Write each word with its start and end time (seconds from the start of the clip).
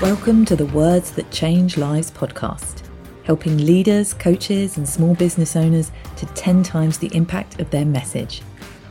Welcome 0.00 0.44
to 0.44 0.54
the 0.54 0.66
Words 0.66 1.10
That 1.10 1.28
Change 1.32 1.76
Lives 1.76 2.08
podcast, 2.12 2.82
helping 3.24 3.58
leaders, 3.58 4.14
coaches, 4.14 4.76
and 4.76 4.88
small 4.88 5.16
business 5.16 5.56
owners 5.56 5.90
to 6.18 6.26
10 6.26 6.62
times 6.62 6.98
the 6.98 7.12
impact 7.16 7.60
of 7.60 7.68
their 7.70 7.84
message. 7.84 8.42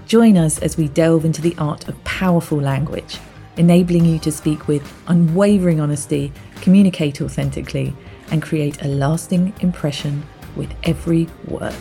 Join 0.05 0.35
us 0.35 0.59
as 0.59 0.75
we 0.75 0.89
delve 0.89 1.23
into 1.23 1.41
the 1.41 1.55
art 1.59 1.87
of 1.87 2.03
powerful 2.03 2.59
language, 2.59 3.19
enabling 3.55 4.03
you 4.03 4.19
to 4.19 4.33
speak 4.33 4.67
with 4.67 4.83
unwavering 5.07 5.79
honesty, 5.79 6.33
communicate 6.55 7.21
authentically, 7.21 7.95
and 8.29 8.43
create 8.43 8.83
a 8.83 8.89
lasting 8.89 9.53
impression 9.61 10.27
with 10.57 10.75
every 10.83 11.29
word. 11.47 11.73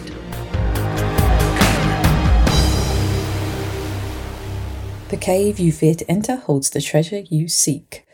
The 5.08 5.16
cave 5.16 5.58
you 5.58 5.72
fear 5.72 5.96
to 5.96 6.08
enter 6.08 6.36
holds 6.36 6.70
the 6.70 6.80
treasure 6.80 7.24
you 7.28 7.48
seek 7.48 8.05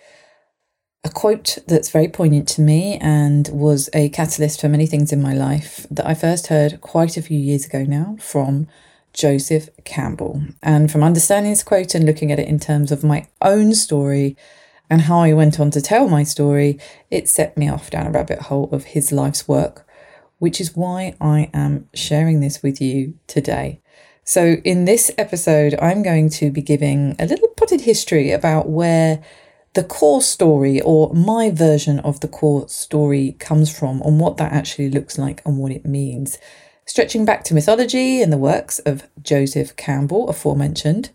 a 1.04 1.10
quote 1.10 1.58
that's 1.66 1.90
very 1.90 2.08
poignant 2.08 2.46
to 2.46 2.60
me 2.60 2.96
and 2.98 3.48
was 3.48 3.90
a 3.92 4.08
catalyst 4.10 4.60
for 4.60 4.68
many 4.68 4.86
things 4.86 5.12
in 5.12 5.20
my 5.20 5.34
life 5.34 5.84
that 5.90 6.06
I 6.06 6.14
first 6.14 6.46
heard 6.46 6.80
quite 6.80 7.16
a 7.16 7.22
few 7.22 7.38
years 7.38 7.66
ago 7.66 7.82
now 7.82 8.16
from 8.20 8.68
Joseph 9.12 9.68
Campbell. 9.84 10.42
And 10.62 10.92
from 10.92 11.02
understanding 11.02 11.50
this 11.50 11.64
quote 11.64 11.96
and 11.96 12.06
looking 12.06 12.30
at 12.30 12.38
it 12.38 12.46
in 12.46 12.60
terms 12.60 12.92
of 12.92 13.02
my 13.02 13.26
own 13.40 13.74
story 13.74 14.36
and 14.88 15.02
how 15.02 15.20
I 15.20 15.32
went 15.32 15.58
on 15.58 15.72
to 15.72 15.80
tell 15.80 16.08
my 16.08 16.22
story, 16.22 16.78
it 17.10 17.28
set 17.28 17.56
me 17.56 17.68
off 17.68 17.90
down 17.90 18.06
a 18.06 18.10
rabbit 18.10 18.42
hole 18.42 18.68
of 18.70 18.84
his 18.84 19.10
life's 19.10 19.48
work, 19.48 19.86
which 20.38 20.60
is 20.60 20.76
why 20.76 21.16
I 21.20 21.50
am 21.52 21.88
sharing 21.94 22.40
this 22.40 22.62
with 22.62 22.80
you 22.80 23.14
today. 23.26 23.80
So, 24.24 24.58
in 24.64 24.84
this 24.84 25.10
episode, 25.18 25.74
I'm 25.80 26.04
going 26.04 26.28
to 26.30 26.52
be 26.52 26.62
giving 26.62 27.16
a 27.18 27.26
little 27.26 27.48
potted 27.48 27.80
history 27.80 28.30
about 28.30 28.68
where 28.68 29.20
the 29.74 29.84
core 29.84 30.20
story 30.20 30.80
or 30.80 31.12
my 31.14 31.50
version 31.50 31.98
of 32.00 32.20
the 32.20 32.28
core 32.28 32.68
story 32.68 33.36
comes 33.38 33.76
from 33.76 34.02
and 34.02 34.20
what 34.20 34.36
that 34.36 34.52
actually 34.52 34.90
looks 34.90 35.18
like 35.18 35.40
and 35.46 35.58
what 35.58 35.72
it 35.72 35.86
means. 35.86 36.38
Stretching 36.84 37.24
back 37.24 37.42
to 37.44 37.54
mythology 37.54 38.20
and 38.20 38.32
the 38.32 38.38
works 38.38 38.78
of 38.80 39.04
Joseph 39.22 39.76
Campbell, 39.76 40.28
aforementioned, 40.28 41.10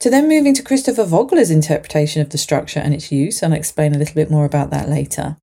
to 0.00 0.10
then 0.10 0.28
moving 0.28 0.54
to 0.54 0.62
Christopher 0.62 1.04
Vogler's 1.04 1.50
interpretation 1.50 2.20
of 2.20 2.30
the 2.30 2.38
structure 2.38 2.80
and 2.80 2.92
its 2.92 3.12
use, 3.12 3.42
and 3.42 3.54
I'll 3.54 3.58
explain 3.58 3.94
a 3.94 3.98
little 3.98 4.14
bit 4.14 4.30
more 4.30 4.44
about 4.44 4.70
that 4.70 4.88
later. 4.88 5.36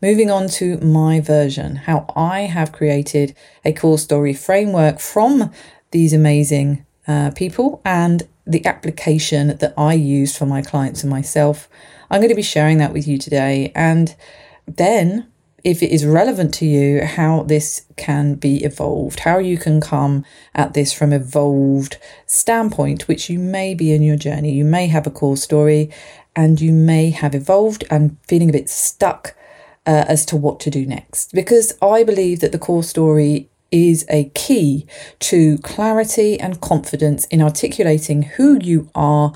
Moving 0.00 0.30
on 0.30 0.48
to 0.48 0.78
my 0.78 1.20
version, 1.20 1.76
how 1.76 2.06
I 2.16 2.40
have 2.40 2.72
created 2.72 3.36
a 3.64 3.72
core 3.72 3.98
story 3.98 4.34
framework 4.34 4.98
from 4.98 5.52
these 5.92 6.12
amazing 6.12 6.84
uh, 7.06 7.30
people 7.30 7.80
and 7.84 8.24
the 8.44 8.66
application 8.66 9.56
that 9.58 9.74
I 9.76 9.94
use 9.94 10.36
for 10.36 10.46
my 10.46 10.62
clients 10.62 11.02
and 11.04 11.10
myself. 11.10 11.68
I'm 12.12 12.20
going 12.20 12.28
to 12.28 12.34
be 12.34 12.42
sharing 12.42 12.76
that 12.76 12.92
with 12.92 13.08
you 13.08 13.16
today. 13.16 13.72
And 13.74 14.14
then, 14.66 15.28
if 15.64 15.82
it 15.82 15.90
is 15.90 16.04
relevant 16.04 16.52
to 16.54 16.66
you, 16.66 17.02
how 17.06 17.44
this 17.44 17.86
can 17.96 18.34
be 18.34 18.62
evolved, 18.64 19.20
how 19.20 19.38
you 19.38 19.56
can 19.56 19.80
come 19.80 20.26
at 20.54 20.74
this 20.74 20.92
from 20.92 21.14
evolved 21.14 21.96
standpoint, 22.26 23.08
which 23.08 23.30
you 23.30 23.38
may 23.38 23.72
be 23.72 23.92
in 23.92 24.02
your 24.02 24.16
journey. 24.16 24.52
You 24.52 24.66
may 24.66 24.88
have 24.88 25.06
a 25.06 25.10
core 25.10 25.38
story 25.38 25.90
and 26.36 26.60
you 26.60 26.72
may 26.72 27.08
have 27.10 27.34
evolved 27.34 27.84
and 27.90 28.18
feeling 28.28 28.50
a 28.50 28.52
bit 28.52 28.68
stuck 28.68 29.34
uh, 29.86 30.04
as 30.06 30.26
to 30.26 30.36
what 30.36 30.60
to 30.60 30.70
do 30.70 30.84
next. 30.84 31.32
Because 31.32 31.72
I 31.80 32.04
believe 32.04 32.40
that 32.40 32.52
the 32.52 32.58
core 32.58 32.84
story 32.84 33.48
is 33.70 34.04
a 34.10 34.24
key 34.34 34.86
to 35.18 35.56
clarity 35.58 36.38
and 36.38 36.60
confidence 36.60 37.24
in 37.26 37.40
articulating 37.40 38.22
who 38.22 38.58
you 38.60 38.90
are 38.94 39.32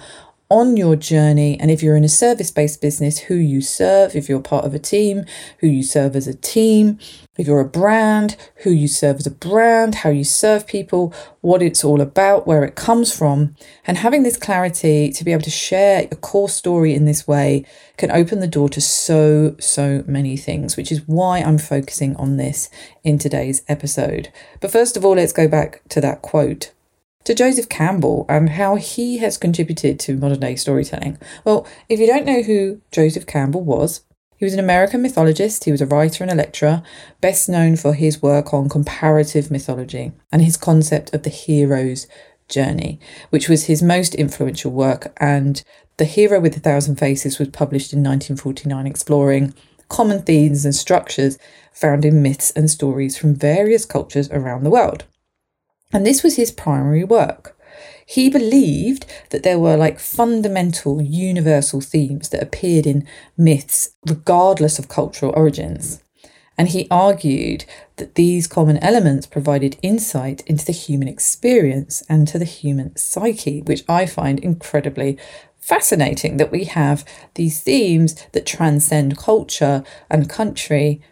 on 0.48 0.76
your 0.76 0.96
journey. 0.96 1.58
And 1.58 1.70
if 1.70 1.82
you're 1.82 1.96
in 1.96 2.04
a 2.04 2.08
service 2.08 2.50
based 2.50 2.80
business, 2.80 3.18
who 3.18 3.34
you 3.34 3.60
serve, 3.60 4.14
if 4.14 4.28
you're 4.28 4.40
part 4.40 4.64
of 4.64 4.74
a 4.74 4.78
team, 4.78 5.24
who 5.58 5.66
you 5.66 5.82
serve 5.82 6.14
as 6.14 6.26
a 6.26 6.34
team, 6.34 6.98
if 7.36 7.46
you're 7.46 7.60
a 7.60 7.68
brand, 7.68 8.36
who 8.62 8.70
you 8.70 8.88
serve 8.88 9.16
as 9.16 9.26
a 9.26 9.30
brand, 9.30 9.96
how 9.96 10.10
you 10.10 10.24
serve 10.24 10.66
people, 10.66 11.12
what 11.40 11.62
it's 11.62 11.84
all 11.84 12.00
about, 12.00 12.46
where 12.46 12.64
it 12.64 12.76
comes 12.76 13.16
from. 13.16 13.54
And 13.86 13.98
having 13.98 14.22
this 14.22 14.38
clarity 14.38 15.10
to 15.10 15.24
be 15.24 15.32
able 15.32 15.42
to 15.42 15.50
share 15.50 16.08
a 16.10 16.16
core 16.16 16.48
story 16.48 16.94
in 16.94 17.04
this 17.04 17.26
way 17.26 17.64
can 17.96 18.10
open 18.10 18.40
the 18.40 18.46
door 18.46 18.68
to 18.70 18.80
so, 18.80 19.56
so 19.58 20.04
many 20.06 20.36
things, 20.36 20.76
which 20.76 20.92
is 20.92 21.02
why 21.06 21.40
I'm 21.40 21.58
focusing 21.58 22.16
on 22.16 22.36
this 22.36 22.70
in 23.02 23.18
today's 23.18 23.62
episode. 23.68 24.32
But 24.60 24.70
first 24.70 24.96
of 24.96 25.04
all, 25.04 25.16
let's 25.16 25.32
go 25.32 25.48
back 25.48 25.82
to 25.90 26.00
that 26.00 26.22
quote 26.22 26.72
to 27.26 27.34
Joseph 27.34 27.68
Campbell 27.68 28.24
and 28.28 28.50
how 28.50 28.76
he 28.76 29.18
has 29.18 29.36
contributed 29.36 29.98
to 30.00 30.16
modern 30.16 30.40
day 30.40 30.54
storytelling. 30.54 31.18
Well, 31.44 31.66
if 31.88 31.98
you 31.98 32.06
don't 32.06 32.24
know 32.24 32.42
who 32.42 32.80
Joseph 32.92 33.26
Campbell 33.26 33.62
was, 33.62 34.02
he 34.36 34.44
was 34.44 34.54
an 34.54 34.60
American 34.60 35.02
mythologist, 35.02 35.64
he 35.64 35.72
was 35.72 35.80
a 35.80 35.86
writer 35.86 36.22
and 36.22 36.30
a 36.30 36.36
lecturer, 36.36 36.84
best 37.20 37.48
known 37.48 37.74
for 37.74 37.94
his 37.94 38.22
work 38.22 38.54
on 38.54 38.68
comparative 38.68 39.50
mythology 39.50 40.12
and 40.30 40.40
his 40.40 40.56
concept 40.56 41.12
of 41.12 41.24
the 41.24 41.30
hero's 41.30 42.06
journey, 42.48 43.00
which 43.30 43.48
was 43.48 43.64
his 43.64 43.82
most 43.82 44.14
influential 44.14 44.70
work. 44.70 45.12
And 45.16 45.64
The 45.96 46.04
Hero 46.04 46.38
with 46.38 46.56
a 46.56 46.60
Thousand 46.60 46.94
Faces 46.96 47.40
was 47.40 47.48
published 47.48 47.92
in 47.92 48.04
1949, 48.04 48.86
exploring 48.86 49.52
common 49.88 50.22
themes 50.22 50.64
and 50.64 50.74
structures 50.74 51.38
found 51.72 52.04
in 52.04 52.22
myths 52.22 52.52
and 52.52 52.70
stories 52.70 53.16
from 53.18 53.34
various 53.34 53.84
cultures 53.84 54.30
around 54.30 54.62
the 54.62 54.70
world. 54.70 55.06
And 55.92 56.04
this 56.04 56.22
was 56.22 56.36
his 56.36 56.50
primary 56.50 57.04
work. 57.04 57.56
He 58.04 58.30
believed 58.30 59.04
that 59.30 59.42
there 59.42 59.58
were 59.58 59.76
like 59.76 59.98
fundamental 59.98 61.02
universal 61.02 61.80
themes 61.80 62.28
that 62.28 62.42
appeared 62.42 62.86
in 62.86 63.06
myths, 63.36 63.90
regardless 64.06 64.78
of 64.78 64.88
cultural 64.88 65.32
origins. 65.34 66.02
And 66.58 66.68
he 66.68 66.88
argued 66.90 67.64
that 67.96 68.14
these 68.14 68.46
common 68.46 68.78
elements 68.78 69.26
provided 69.26 69.76
insight 69.82 70.42
into 70.46 70.64
the 70.64 70.72
human 70.72 71.08
experience 71.08 72.02
and 72.08 72.26
to 72.28 72.38
the 72.38 72.44
human 72.46 72.96
psyche, 72.96 73.60
which 73.62 73.84
I 73.88 74.06
find 74.06 74.38
incredibly 74.38 75.18
fascinating 75.58 76.36
that 76.36 76.52
we 76.52 76.64
have 76.64 77.04
these 77.34 77.60
themes 77.60 78.14
that 78.32 78.46
transcend 78.46 79.18
culture 79.18 79.82
and 80.08 80.30
country 80.30 81.02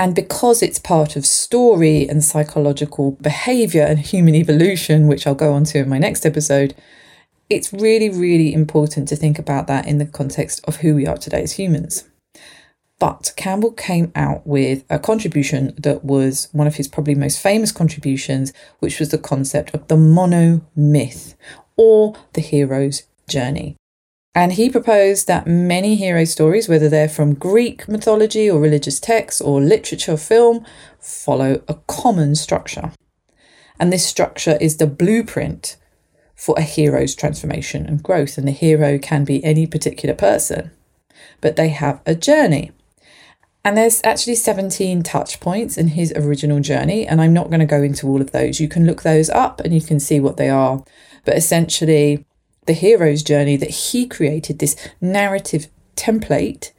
and 0.00 0.14
because 0.14 0.62
it's 0.62 0.78
part 0.78 1.14
of 1.14 1.26
story 1.26 2.08
and 2.08 2.24
psychological 2.24 3.10
behavior 3.20 3.82
and 3.82 3.98
human 3.98 4.34
evolution, 4.34 5.08
which 5.08 5.26
I'll 5.26 5.34
go 5.34 5.52
on 5.52 5.64
to 5.64 5.80
in 5.80 5.90
my 5.90 5.98
next 5.98 6.24
episode, 6.24 6.74
it's 7.50 7.70
really, 7.70 8.08
really 8.08 8.54
important 8.54 9.08
to 9.08 9.16
think 9.16 9.38
about 9.38 9.66
that 9.66 9.86
in 9.86 9.98
the 9.98 10.06
context 10.06 10.64
of 10.64 10.76
who 10.76 10.94
we 10.94 11.06
are 11.06 11.18
today 11.18 11.42
as 11.42 11.52
humans. 11.52 12.08
But 12.98 13.34
Campbell 13.36 13.72
came 13.72 14.10
out 14.14 14.46
with 14.46 14.84
a 14.88 14.98
contribution 14.98 15.74
that 15.76 16.02
was 16.02 16.48
one 16.52 16.66
of 16.66 16.76
his 16.76 16.88
probably 16.88 17.14
most 17.14 17.38
famous 17.38 17.70
contributions, 17.70 18.54
which 18.78 19.00
was 19.00 19.10
the 19.10 19.18
concept 19.18 19.74
of 19.74 19.86
the 19.88 19.98
mono 19.98 20.62
myth 20.74 21.34
or 21.76 22.16
the 22.32 22.40
hero's 22.40 23.02
journey. 23.28 23.76
And 24.34 24.52
he 24.52 24.70
proposed 24.70 25.26
that 25.26 25.46
many 25.46 25.96
hero 25.96 26.24
stories, 26.24 26.68
whether 26.68 26.88
they're 26.88 27.08
from 27.08 27.34
Greek 27.34 27.88
mythology 27.88 28.48
or 28.48 28.60
religious 28.60 29.00
texts 29.00 29.40
or 29.40 29.60
literature 29.60 30.12
or 30.12 30.16
film, 30.16 30.64
follow 31.00 31.62
a 31.66 31.74
common 31.88 32.36
structure. 32.36 32.92
And 33.80 33.92
this 33.92 34.06
structure 34.06 34.56
is 34.60 34.76
the 34.76 34.86
blueprint 34.86 35.76
for 36.36 36.54
a 36.56 36.62
hero's 36.62 37.14
transformation 37.14 37.86
and 37.86 38.02
growth. 38.02 38.38
And 38.38 38.46
the 38.46 38.52
hero 38.52 38.98
can 38.98 39.24
be 39.24 39.42
any 39.42 39.66
particular 39.66 40.14
person, 40.14 40.70
but 41.40 41.56
they 41.56 41.70
have 41.70 42.00
a 42.06 42.14
journey. 42.14 42.70
And 43.64 43.76
there's 43.76 44.00
actually 44.04 44.36
17 44.36 45.02
touch 45.02 45.40
points 45.40 45.76
in 45.76 45.88
his 45.88 46.12
original 46.14 46.60
journey. 46.60 47.06
And 47.06 47.20
I'm 47.20 47.32
not 47.32 47.48
going 47.48 47.60
to 47.60 47.66
go 47.66 47.82
into 47.82 48.06
all 48.06 48.20
of 48.20 48.30
those. 48.30 48.60
You 48.60 48.68
can 48.68 48.86
look 48.86 49.02
those 49.02 49.28
up 49.28 49.60
and 49.60 49.74
you 49.74 49.80
can 49.80 49.98
see 49.98 50.20
what 50.20 50.36
they 50.36 50.48
are. 50.48 50.84
But 51.24 51.36
essentially, 51.36 52.24
the 52.66 52.72
hero's 52.72 53.22
journey 53.22 53.56
that 53.56 53.70
he 53.70 54.06
created, 54.06 54.58
this 54.58 54.76
narrative 55.00 55.68
template, 55.96 56.72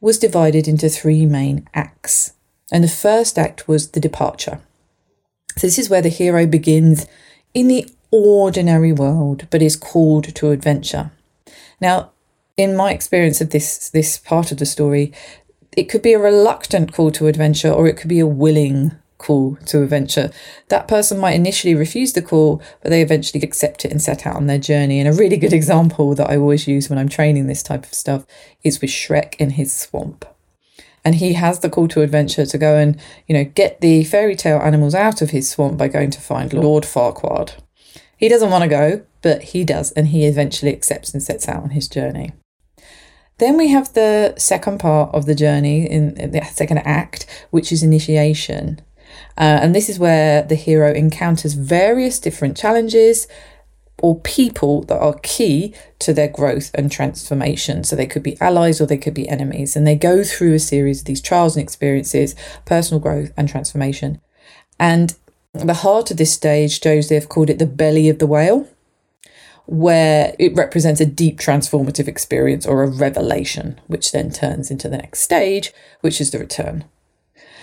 was 0.00 0.18
divided 0.18 0.68
into 0.68 0.88
three 0.88 1.26
main 1.26 1.66
acts. 1.74 2.32
And 2.70 2.84
the 2.84 2.88
first 2.88 3.38
act 3.38 3.68
was 3.68 3.90
the 3.90 4.00
departure. 4.00 4.60
So, 5.56 5.66
this 5.66 5.78
is 5.78 5.88
where 5.88 6.02
the 6.02 6.08
hero 6.08 6.46
begins 6.46 7.06
in 7.52 7.68
the 7.68 7.88
ordinary 8.10 8.92
world, 8.92 9.46
but 9.50 9.62
is 9.62 9.76
called 9.76 10.34
to 10.34 10.50
adventure. 10.50 11.10
Now, 11.80 12.10
in 12.56 12.76
my 12.76 12.92
experience 12.92 13.40
of 13.40 13.50
this, 13.50 13.88
this 13.90 14.18
part 14.18 14.52
of 14.52 14.58
the 14.58 14.66
story, 14.66 15.12
it 15.76 15.84
could 15.84 16.02
be 16.02 16.12
a 16.12 16.18
reluctant 16.18 16.92
call 16.92 17.10
to 17.12 17.26
adventure 17.26 17.70
or 17.70 17.86
it 17.86 17.96
could 17.96 18.08
be 18.08 18.20
a 18.20 18.26
willing 18.26 18.92
call 19.18 19.56
to 19.66 19.82
a 19.82 19.86
venture. 19.86 20.30
That 20.68 20.88
person 20.88 21.18
might 21.18 21.34
initially 21.34 21.74
refuse 21.74 22.12
the 22.12 22.22
call, 22.22 22.62
but 22.82 22.90
they 22.90 23.02
eventually 23.02 23.42
accept 23.42 23.84
it 23.84 23.90
and 23.90 24.02
set 24.02 24.26
out 24.26 24.36
on 24.36 24.46
their 24.46 24.58
journey. 24.58 25.00
And 25.00 25.08
a 25.08 25.12
really 25.12 25.36
good 25.36 25.52
example 25.60 26.14
that 26.14 26.30
I 26.30 26.36
always 26.36 26.68
use 26.68 26.88
when 26.88 26.98
I'm 26.98 27.08
training 27.08 27.46
this 27.46 27.62
type 27.62 27.84
of 27.84 27.94
stuff 27.94 28.26
is 28.62 28.80
with 28.80 28.90
Shrek 28.90 29.34
in 29.36 29.50
his 29.50 29.74
swamp. 29.74 30.24
And 31.04 31.16
he 31.16 31.34
has 31.34 31.60
the 31.60 31.68
call 31.68 31.88
to 31.88 32.00
adventure 32.00 32.46
to 32.46 32.58
go 32.58 32.76
and, 32.76 32.98
you 33.26 33.34
know, 33.34 33.44
get 33.44 33.80
the 33.82 34.04
fairy 34.04 34.34
tale 34.34 34.58
animals 34.58 34.94
out 34.94 35.20
of 35.20 35.30
his 35.30 35.50
swamp 35.50 35.76
by 35.76 35.88
going 35.88 36.10
to 36.10 36.20
find 36.20 36.52
Lord 36.52 36.84
Farquaad. 36.84 37.52
He 38.16 38.28
doesn't 38.28 38.50
want 38.50 38.62
to 38.62 38.68
go, 38.68 39.04
but 39.20 39.42
he 39.42 39.64
does, 39.64 39.92
and 39.92 40.08
he 40.08 40.24
eventually 40.24 40.72
accepts 40.72 41.12
and 41.12 41.22
sets 41.22 41.46
out 41.46 41.62
on 41.62 41.70
his 41.70 41.88
journey. 41.88 42.32
Then 43.38 43.56
we 43.56 43.68
have 43.68 43.92
the 43.92 44.34
second 44.38 44.78
part 44.78 45.12
of 45.14 45.26
the 45.26 45.34
journey 45.34 45.90
in, 45.90 46.16
in 46.16 46.30
the 46.30 46.42
second 46.44 46.78
act, 46.78 47.26
which 47.50 47.72
is 47.72 47.82
initiation. 47.82 48.80
Uh, 49.36 49.58
and 49.62 49.74
this 49.74 49.88
is 49.88 49.98
where 49.98 50.42
the 50.42 50.54
hero 50.54 50.92
encounters 50.92 51.54
various 51.54 52.18
different 52.18 52.56
challenges 52.56 53.26
or 53.98 54.20
people 54.20 54.82
that 54.82 54.98
are 54.98 55.18
key 55.22 55.74
to 55.98 56.12
their 56.12 56.28
growth 56.28 56.70
and 56.74 56.90
transformation. 56.90 57.84
So 57.84 57.96
they 57.96 58.06
could 58.06 58.22
be 58.22 58.40
allies 58.40 58.80
or 58.80 58.86
they 58.86 58.98
could 58.98 59.14
be 59.14 59.28
enemies. 59.28 59.76
And 59.76 59.86
they 59.86 59.94
go 59.96 60.24
through 60.24 60.54
a 60.54 60.58
series 60.58 61.00
of 61.00 61.06
these 61.06 61.22
trials 61.22 61.56
and 61.56 61.62
experiences, 61.62 62.34
personal 62.64 63.00
growth 63.00 63.32
and 63.36 63.48
transformation. 63.48 64.20
And 64.78 65.14
the 65.52 65.74
heart 65.74 66.10
of 66.10 66.16
this 66.16 66.32
stage, 66.32 66.80
Joseph 66.80 67.28
called 67.28 67.50
it 67.50 67.58
the 67.58 67.66
belly 67.66 68.08
of 68.08 68.18
the 68.18 68.26
whale, 68.26 68.68
where 69.66 70.34
it 70.38 70.54
represents 70.54 71.00
a 71.00 71.06
deep 71.06 71.38
transformative 71.38 72.08
experience 72.08 72.66
or 72.66 72.82
a 72.82 72.90
revelation, 72.90 73.80
which 73.86 74.12
then 74.12 74.30
turns 74.30 74.70
into 74.70 74.88
the 74.88 74.98
next 74.98 75.20
stage, 75.20 75.72
which 76.00 76.20
is 76.20 76.30
the 76.30 76.38
return. 76.38 76.84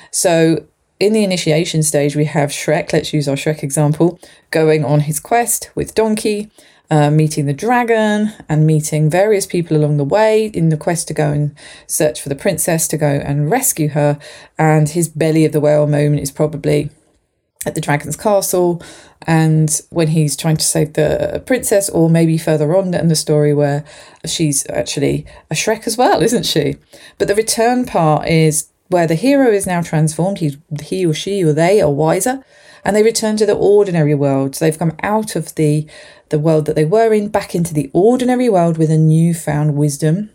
So 0.10 0.66
in 1.02 1.14
the 1.14 1.24
initiation 1.24 1.82
stage, 1.82 2.16
we 2.16 2.26
have 2.26 2.52
Shrek, 2.52 2.94
let's 2.94 3.12
use 3.12 3.28
our 3.28 3.36
Shrek 3.36 3.64
example, 3.64 4.20
going 4.52 4.86
on 4.86 5.00
his 5.00 5.20
quest 5.20 5.72
with 5.74 5.96
Donkey, 5.96 6.52
uh, 6.92 7.10
meeting 7.10 7.48
the 7.48 7.54
dragon, 7.54 8.32
and 8.48 8.68
meeting 8.68 9.10
various 9.10 9.48
people 9.48 9.76
along 9.76 9.98
the 9.98 10.04
way 10.04 10.52
in 10.54 10.70
the 10.70 10.78
quest 10.78 11.08
to 11.08 11.16
go 11.16 11.32
and 11.32 11.56
search 11.88 12.22
for 12.22 12.30
the 12.30 12.36
princess 12.36 12.88
to 12.88 12.98
go 12.98 13.08
and 13.08 13.50
rescue 13.50 13.90
her. 13.90 14.20
And 14.60 14.90
his 14.90 15.10
belly 15.10 15.44
of 15.44 15.54
the 15.54 15.60
whale 15.60 15.88
moment 15.88 16.22
is 16.22 16.30
probably 16.30 16.92
at 17.66 17.74
the 17.74 17.82
dragon's 17.82 18.18
castle 18.18 18.82
and 19.28 19.82
when 19.92 20.10
he's 20.10 20.36
trying 20.36 20.58
to 20.58 20.66
save 20.66 20.94
the 20.94 21.44
princess 21.46 21.90
or 21.90 22.10
maybe 22.10 22.36
further 22.36 22.76
on 22.76 22.92
in 22.94 23.08
the 23.08 23.16
story 23.16 23.54
where 23.54 23.86
she's 24.26 24.68
actually 24.70 25.28
a 25.52 25.54
shrek 25.54 25.86
as 25.86 25.96
well 25.96 26.24
isn't 26.24 26.44
she 26.44 26.76
but 27.20 27.28
the 27.28 27.36
return 27.36 27.86
part 27.86 28.28
is 28.28 28.71
where 28.92 29.08
the 29.08 29.16
hero 29.16 29.50
is 29.52 29.66
now 29.66 29.82
transformed, 29.82 30.40
he's, 30.40 30.58
he 30.84 31.06
or 31.06 31.14
she 31.14 31.44
or 31.44 31.54
they 31.54 31.82
are 31.82 31.92
wiser, 31.92 32.44
and 32.84 32.96
they 32.96 33.04
return 33.04 33.38
to 33.38 33.46
the 33.46 33.56
ordinary 33.56 34.16
world. 34.16 34.56
So 34.56 34.66
they've 34.66 34.78
come 34.78 34.96
out 35.02 35.36
of 35.36 35.56
the, 35.56 35.88
the 36.30 36.40
world 36.40 36.66
that 36.66 36.76
they 36.76 36.86
were 36.86 37.14
in, 37.14 37.30
back 37.30 37.56
into 37.56 37.74
the 37.74 37.90
ordinary 37.94 38.50
world 38.50 38.78
with 38.78 38.92
a 38.92 38.98
newfound 38.98 39.76
wisdom 39.76 40.30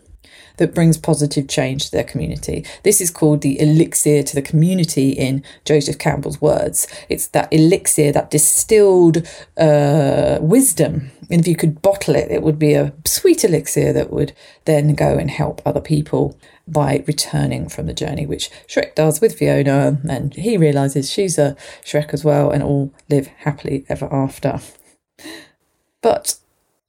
that 0.57 0.73
brings 0.73 0.97
positive 0.97 1.47
change 1.47 1.85
to 1.85 1.91
their 1.91 2.03
community. 2.03 2.65
This 2.83 2.99
is 2.99 3.11
called 3.11 3.41
the 3.41 3.59
elixir 3.59 4.23
to 4.23 4.35
the 4.35 4.41
community 4.41 5.11
in 5.11 5.43
Joseph 5.65 5.99
Campbell's 5.99 6.41
words. 6.41 6.87
It's 7.09 7.27
that 7.27 7.51
elixir, 7.53 8.11
that 8.11 8.31
distilled 8.31 9.27
uh, 9.57 10.39
wisdom. 10.41 11.11
And 11.29 11.41
if 11.41 11.47
you 11.47 11.55
could 11.55 11.81
bottle 11.81 12.15
it, 12.15 12.31
it 12.31 12.41
would 12.41 12.57
be 12.57 12.73
a 12.73 12.93
sweet 13.05 13.43
elixir 13.43 13.93
that 13.93 14.11
would 14.11 14.33
then 14.65 14.95
go 14.95 15.17
and 15.17 15.29
help 15.29 15.61
other 15.65 15.81
people 15.81 16.37
by 16.67 17.03
returning 17.07 17.69
from 17.69 17.85
the 17.85 17.93
journey, 17.93 18.25
which 18.25 18.49
Shrek 18.67 18.95
does 18.95 19.21
with 19.21 19.37
Fiona, 19.37 19.99
and 20.07 20.33
he 20.33 20.57
realizes 20.57 21.11
she's 21.11 21.37
a 21.37 21.55
Shrek 21.83 22.13
as 22.13 22.23
well, 22.23 22.51
and 22.51 22.61
all 22.63 22.91
live 23.09 23.27
happily 23.27 23.85
ever 23.89 24.11
after. 24.13 24.59
But 26.01 26.35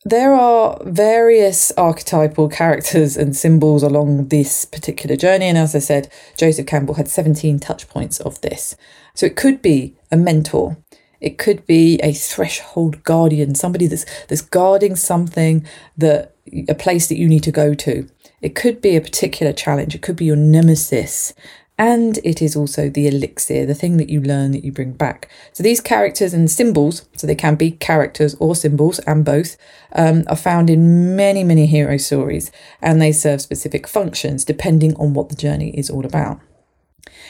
there 0.05 0.33
are 0.33 0.81
various 0.85 1.73
archetypal 1.73 2.49
characters 2.49 3.17
and 3.17 3.37
symbols 3.37 3.83
along 3.83 4.29
this 4.29 4.65
particular 4.65 5.17
journey, 5.17 5.47
and 5.47 5.59
as 5.59 5.75
I 5.75 5.81
said, 5.81 6.11
Joseph 6.37 6.67
Campbell 6.67 6.95
had 6.95 7.09
17 7.09 7.59
touch 7.59 7.89
points 7.89 8.21
of 8.21 8.41
this. 8.41 8.77
So 9.15 9.27
it 9.27 9.37
could 9.37 9.61
be 9.61 9.97
a 10.11 10.17
mentor, 10.17 10.77
it 11.21 11.39
could 11.39 11.67
be 11.67 11.99
a 12.03 12.13
threshold 12.13 13.03
guardian, 13.03 13.55
somebody 13.55 13.87
that's 13.87 14.07
that's 14.27 14.41
guarding 14.41 14.97
something 14.97 15.67
that 15.97 16.35
a 16.69 16.75
place 16.75 17.09
that 17.09 17.19
you 17.19 17.29
need 17.29 17.43
to 17.43 17.53
go 17.53 17.75
to. 17.75 18.09
It 18.41 18.55
could 18.55 18.81
be 18.81 18.97
a 18.97 19.01
particular 19.01 19.53
challenge, 19.53 19.95
it 19.95 20.03
could 20.03 20.17
be 20.17 20.27
your 20.27 20.37
nemesis. 20.37 21.35
And 21.81 22.19
it 22.25 22.43
is 22.43 22.57
also 22.57 22.89
the 22.89 23.07
elixir, 23.07 23.65
the 23.65 23.75
thing 23.75 23.99
that 23.99 24.11
you 24.11 24.21
learn 24.21 24.51
that 24.51 24.65
you 24.65 24.73
bring 24.73 24.93
back. 24.93 25.31
So 25.53 25.63
these 25.63 25.81
characters 25.81 26.35
and 26.35 26.51
symbols, 26.51 27.09
so 27.17 27.25
they 27.25 27.37
can 27.37 27.55
be 27.55 27.71
characters 27.71 28.35
or 28.41 28.57
symbols 28.57 28.99
and 29.01 29.25
both, 29.25 29.57
um, 29.93 30.25
are 30.27 30.35
found 30.35 30.71
in 30.71 31.15
many, 31.15 31.45
many 31.45 31.67
hero 31.67 31.97
stories 31.97 32.51
and 32.83 33.01
they 33.01 33.13
serve 33.13 33.41
specific 33.41 33.87
functions 33.87 34.45
depending 34.45 34.97
on 34.97 35.15
what 35.15 35.29
the 35.29 35.37
journey 35.37 35.71
is 35.71 35.89
all 35.89 36.05
about. 36.05 36.41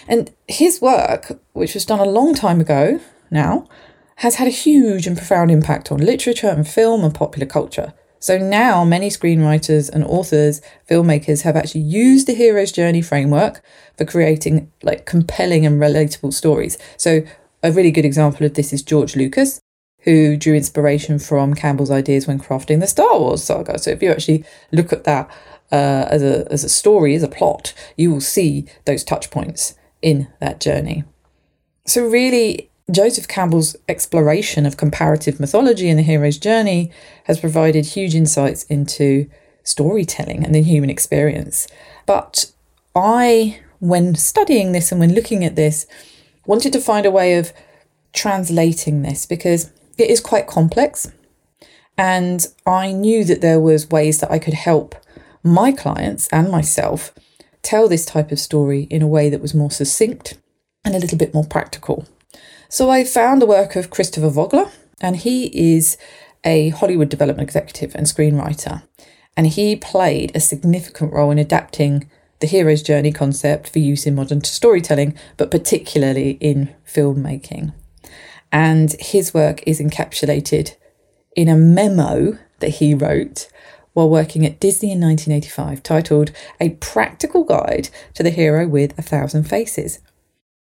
And 0.08 0.30
his 0.46 0.80
work, 0.80 1.38
which 1.52 1.74
was 1.74 1.84
done 1.84 2.00
a 2.00 2.04
long 2.04 2.34
time 2.34 2.60
ago 2.60 3.00
now, 3.30 3.68
has 4.16 4.36
had 4.36 4.48
a 4.48 4.50
huge 4.50 5.06
and 5.06 5.16
profound 5.16 5.50
impact 5.50 5.92
on 5.92 5.98
literature 5.98 6.48
and 6.48 6.66
film 6.66 7.04
and 7.04 7.14
popular 7.14 7.46
culture. 7.46 7.92
So 8.20 8.38
now 8.38 8.84
many 8.84 9.08
screenwriters 9.08 9.90
and 9.90 10.04
authors, 10.04 10.60
filmmakers 10.90 11.42
have 11.42 11.56
actually 11.56 11.82
used 11.82 12.26
the 12.26 12.34
hero's 12.34 12.72
journey 12.72 13.02
framework 13.02 13.62
for 13.96 14.04
creating 14.04 14.70
like 14.82 15.06
compelling 15.06 15.64
and 15.64 15.80
relatable 15.80 16.32
stories. 16.32 16.78
So 16.96 17.22
a 17.62 17.72
really 17.72 17.90
good 17.90 18.04
example 18.04 18.46
of 18.46 18.54
this 18.54 18.72
is 18.72 18.82
George 18.82 19.16
Lucas, 19.16 19.60
who 20.00 20.36
drew 20.36 20.54
inspiration 20.54 21.18
from 21.18 21.54
Campbell's 21.54 21.90
ideas 21.90 22.26
when 22.26 22.38
crafting 22.38 22.80
the 22.80 22.86
Star 22.86 23.18
Wars 23.18 23.42
saga. 23.42 23.78
So 23.78 23.90
if 23.90 24.02
you 24.02 24.10
actually 24.10 24.44
look 24.72 24.92
at 24.92 25.04
that 25.04 25.30
uh, 25.70 26.06
as 26.08 26.22
a 26.22 26.50
as 26.50 26.64
a 26.64 26.68
story, 26.68 27.14
as 27.14 27.22
a 27.22 27.28
plot, 27.28 27.74
you 27.96 28.10
will 28.10 28.20
see 28.20 28.66
those 28.84 29.04
touch 29.04 29.30
points 29.30 29.74
in 30.00 30.28
that 30.40 30.60
journey. 30.60 31.04
So 31.86 32.06
really, 32.06 32.70
Joseph 32.90 33.28
Campbell's 33.28 33.76
exploration 33.88 34.64
of 34.64 34.78
comparative 34.78 35.38
mythology 35.38 35.88
in 35.88 35.98
the 35.98 36.02
hero's 36.02 36.38
journey 36.38 36.90
has 37.24 37.40
provided 37.40 37.84
huge 37.84 38.14
insights 38.14 38.64
into 38.64 39.28
storytelling 39.62 40.42
and 40.42 40.54
the 40.54 40.62
human 40.62 40.88
experience. 40.88 41.68
But 42.06 42.50
I, 42.94 43.60
when 43.80 44.14
studying 44.14 44.72
this 44.72 44.90
and 44.90 45.00
when 45.00 45.14
looking 45.14 45.44
at 45.44 45.54
this, 45.54 45.86
wanted 46.46 46.72
to 46.72 46.80
find 46.80 47.04
a 47.04 47.10
way 47.10 47.34
of 47.34 47.52
translating 48.14 49.02
this 49.02 49.26
because 49.26 49.70
it 49.98 50.08
is 50.08 50.20
quite 50.20 50.46
complex. 50.46 51.12
And 51.98 52.46
I 52.64 52.92
knew 52.92 53.22
that 53.24 53.42
there 53.42 53.60
was 53.60 53.90
ways 53.90 54.20
that 54.20 54.30
I 54.30 54.38
could 54.38 54.54
help 54.54 54.94
my 55.42 55.72
clients 55.72 56.26
and 56.28 56.50
myself 56.50 57.12
tell 57.60 57.86
this 57.86 58.06
type 58.06 58.32
of 58.32 58.40
story 58.40 58.82
in 58.84 59.02
a 59.02 59.06
way 59.06 59.28
that 59.28 59.42
was 59.42 59.54
more 59.54 59.70
succinct 59.70 60.38
and 60.84 60.94
a 60.94 60.98
little 60.98 61.18
bit 61.18 61.34
more 61.34 61.44
practical. 61.44 62.06
So 62.68 62.90
I 62.90 63.04
found 63.04 63.40
the 63.40 63.46
work 63.46 63.76
of 63.76 63.90
Christopher 63.90 64.28
Vogler, 64.28 64.70
and 65.00 65.16
he 65.16 65.46
is 65.76 65.96
a 66.44 66.70
Hollywood 66.70 67.08
development 67.08 67.48
executive 67.48 67.94
and 67.94 68.06
screenwriter. 68.06 68.82
And 69.36 69.46
he 69.46 69.76
played 69.76 70.32
a 70.34 70.40
significant 70.40 71.12
role 71.12 71.30
in 71.30 71.38
adapting 71.38 72.10
the 72.40 72.46
hero's 72.46 72.82
journey 72.82 73.12
concept 73.12 73.68
for 73.68 73.78
use 73.78 74.06
in 74.06 74.14
modern 74.14 74.44
storytelling, 74.44 75.16
but 75.36 75.50
particularly 75.50 76.32
in 76.40 76.74
filmmaking. 76.86 77.72
And 78.52 78.92
his 79.00 79.34
work 79.34 79.62
is 79.66 79.80
encapsulated 79.80 80.74
in 81.34 81.48
a 81.48 81.56
memo 81.56 82.38
that 82.60 82.70
he 82.70 82.94
wrote 82.94 83.48
while 83.92 84.08
working 84.08 84.46
at 84.46 84.60
Disney 84.60 84.92
in 84.92 85.00
1985 85.00 85.82
titled 85.82 86.32
A 86.60 86.70
Practical 86.70 87.44
Guide 87.44 87.88
to 88.14 88.22
the 88.22 88.30
Hero 88.30 88.66
with 88.66 88.96
a 88.98 89.02
Thousand 89.02 89.44
Faces. 89.44 89.98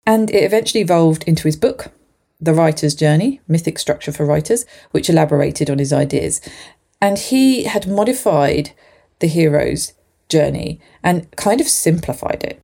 And 0.05 0.29
it 0.29 0.43
eventually 0.43 0.81
evolved 0.81 1.23
into 1.23 1.43
his 1.43 1.55
book, 1.55 1.91
The 2.39 2.53
Writer's 2.53 2.95
Journey 2.95 3.41
Mythic 3.47 3.79
Structure 3.79 4.11
for 4.11 4.25
Writers, 4.25 4.65
which 4.91 5.09
elaborated 5.09 5.69
on 5.69 5.79
his 5.79 5.91
ideas. 5.91 6.41
And 7.01 7.17
he 7.17 7.63
had 7.63 7.87
modified 7.87 8.71
the 9.19 9.27
hero's 9.27 9.93
journey 10.29 10.79
and 11.03 11.29
kind 11.35 11.61
of 11.61 11.67
simplified 11.67 12.43
it. 12.43 12.59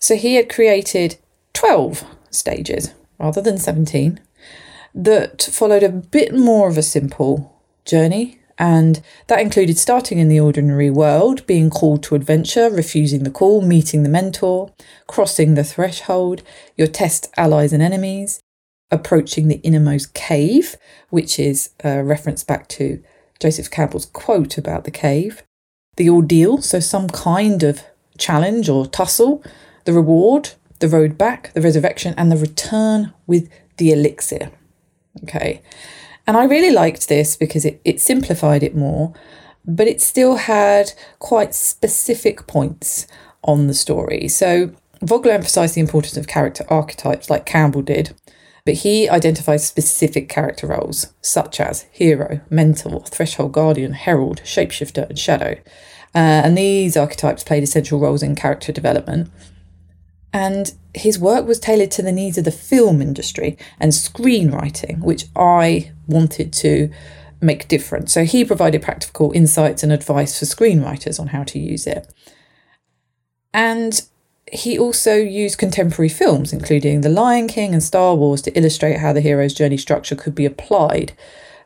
So 0.00 0.16
he 0.16 0.36
had 0.36 0.48
created 0.48 1.18
12 1.52 2.04
stages 2.30 2.94
rather 3.18 3.42
than 3.42 3.58
17 3.58 4.20
that 4.94 5.42
followed 5.42 5.82
a 5.82 5.88
bit 5.88 6.34
more 6.34 6.68
of 6.68 6.78
a 6.78 6.82
simple 6.82 7.60
journey 7.84 8.39
and 8.60 9.00
that 9.28 9.40
included 9.40 9.78
starting 9.78 10.18
in 10.18 10.28
the 10.28 10.38
ordinary 10.38 10.90
world, 10.90 11.46
being 11.46 11.70
called 11.70 12.02
to 12.02 12.14
adventure, 12.14 12.68
refusing 12.68 13.22
the 13.22 13.30
call, 13.30 13.62
meeting 13.62 14.02
the 14.02 14.08
mentor, 14.10 14.70
crossing 15.06 15.54
the 15.54 15.64
threshold, 15.64 16.42
your 16.76 16.86
test 16.86 17.32
allies 17.38 17.72
and 17.72 17.82
enemies, 17.82 18.38
approaching 18.90 19.48
the 19.48 19.62
innermost 19.62 20.12
cave, 20.12 20.76
which 21.08 21.38
is 21.38 21.70
a 21.82 22.04
reference 22.04 22.44
back 22.44 22.68
to 22.68 23.02
Joseph 23.40 23.70
Campbell's 23.70 24.04
quote 24.04 24.58
about 24.58 24.84
the 24.84 24.90
cave, 24.90 25.42
the 25.96 26.10
ordeal, 26.10 26.60
so 26.60 26.80
some 26.80 27.08
kind 27.08 27.62
of 27.62 27.82
challenge 28.18 28.68
or 28.68 28.86
tussle, 28.86 29.42
the 29.86 29.94
reward, 29.94 30.50
the 30.80 30.88
road 30.88 31.16
back, 31.16 31.50
the 31.54 31.62
resurrection, 31.62 32.12
and 32.18 32.30
the 32.30 32.36
return 32.36 33.14
with 33.26 33.48
the 33.78 33.90
elixir. 33.90 34.50
Okay. 35.22 35.62
And 36.26 36.36
I 36.36 36.44
really 36.44 36.70
liked 36.70 37.08
this 37.08 37.36
because 37.36 37.64
it, 37.64 37.80
it 37.84 38.00
simplified 38.00 38.62
it 38.62 38.76
more, 38.76 39.12
but 39.64 39.86
it 39.86 40.00
still 40.00 40.36
had 40.36 40.92
quite 41.18 41.54
specific 41.54 42.46
points 42.46 43.06
on 43.42 43.66
the 43.66 43.74
story. 43.74 44.28
So 44.28 44.72
Vogler 45.02 45.32
emphasised 45.32 45.74
the 45.74 45.80
importance 45.80 46.16
of 46.16 46.26
character 46.26 46.64
archetypes 46.68 47.30
like 47.30 47.46
Campbell 47.46 47.82
did, 47.82 48.14
but 48.64 48.74
he 48.74 49.08
identifies 49.08 49.66
specific 49.66 50.28
character 50.28 50.66
roles 50.66 51.12
such 51.22 51.60
as 51.60 51.86
hero, 51.90 52.40
mentor, 52.50 53.00
threshold 53.06 53.52
guardian, 53.52 53.92
herald, 53.92 54.42
shapeshifter, 54.44 55.08
and 55.08 55.18
shadow. 55.18 55.58
Uh, 56.14 56.42
and 56.44 56.58
these 56.58 56.96
archetypes 56.96 57.44
played 57.44 57.62
essential 57.62 57.98
roles 57.98 58.22
in 58.22 58.34
character 58.34 58.72
development. 58.72 59.30
And 60.32 60.72
his 60.94 61.18
work 61.18 61.46
was 61.46 61.58
tailored 61.58 61.90
to 61.92 62.02
the 62.02 62.12
needs 62.12 62.38
of 62.38 62.44
the 62.44 62.52
film 62.52 63.02
industry 63.02 63.58
and 63.78 63.92
screenwriting, 63.92 65.00
which 65.00 65.26
I 65.34 65.92
wanted 66.06 66.52
to 66.54 66.90
make 67.40 67.68
different. 67.68 68.10
So 68.10 68.24
he 68.24 68.44
provided 68.44 68.82
practical 68.82 69.32
insights 69.32 69.82
and 69.82 69.92
advice 69.92 70.38
for 70.38 70.44
screenwriters 70.44 71.18
on 71.18 71.28
how 71.28 71.42
to 71.44 71.58
use 71.58 71.86
it. 71.86 72.12
And 73.52 74.00
he 74.52 74.78
also 74.78 75.14
used 75.14 75.58
contemporary 75.58 76.08
films, 76.08 76.52
including 76.52 77.00
The 77.00 77.08
Lion 77.08 77.48
King 77.48 77.72
and 77.72 77.82
Star 77.82 78.14
Wars, 78.14 78.42
to 78.42 78.56
illustrate 78.58 78.98
how 78.98 79.12
the 79.12 79.20
hero's 79.20 79.54
journey 79.54 79.76
structure 79.76 80.16
could 80.16 80.34
be 80.34 80.44
applied 80.44 81.12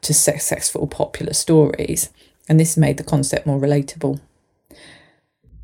to 0.03 0.15
successful 0.15 0.87
popular 0.87 1.33
stories. 1.33 2.11
And 2.49 2.61
this 2.61 2.77
made 2.77 2.99
the 2.99 3.05
concept 3.05 3.47
more 3.47 3.59
relatable. 3.59 4.21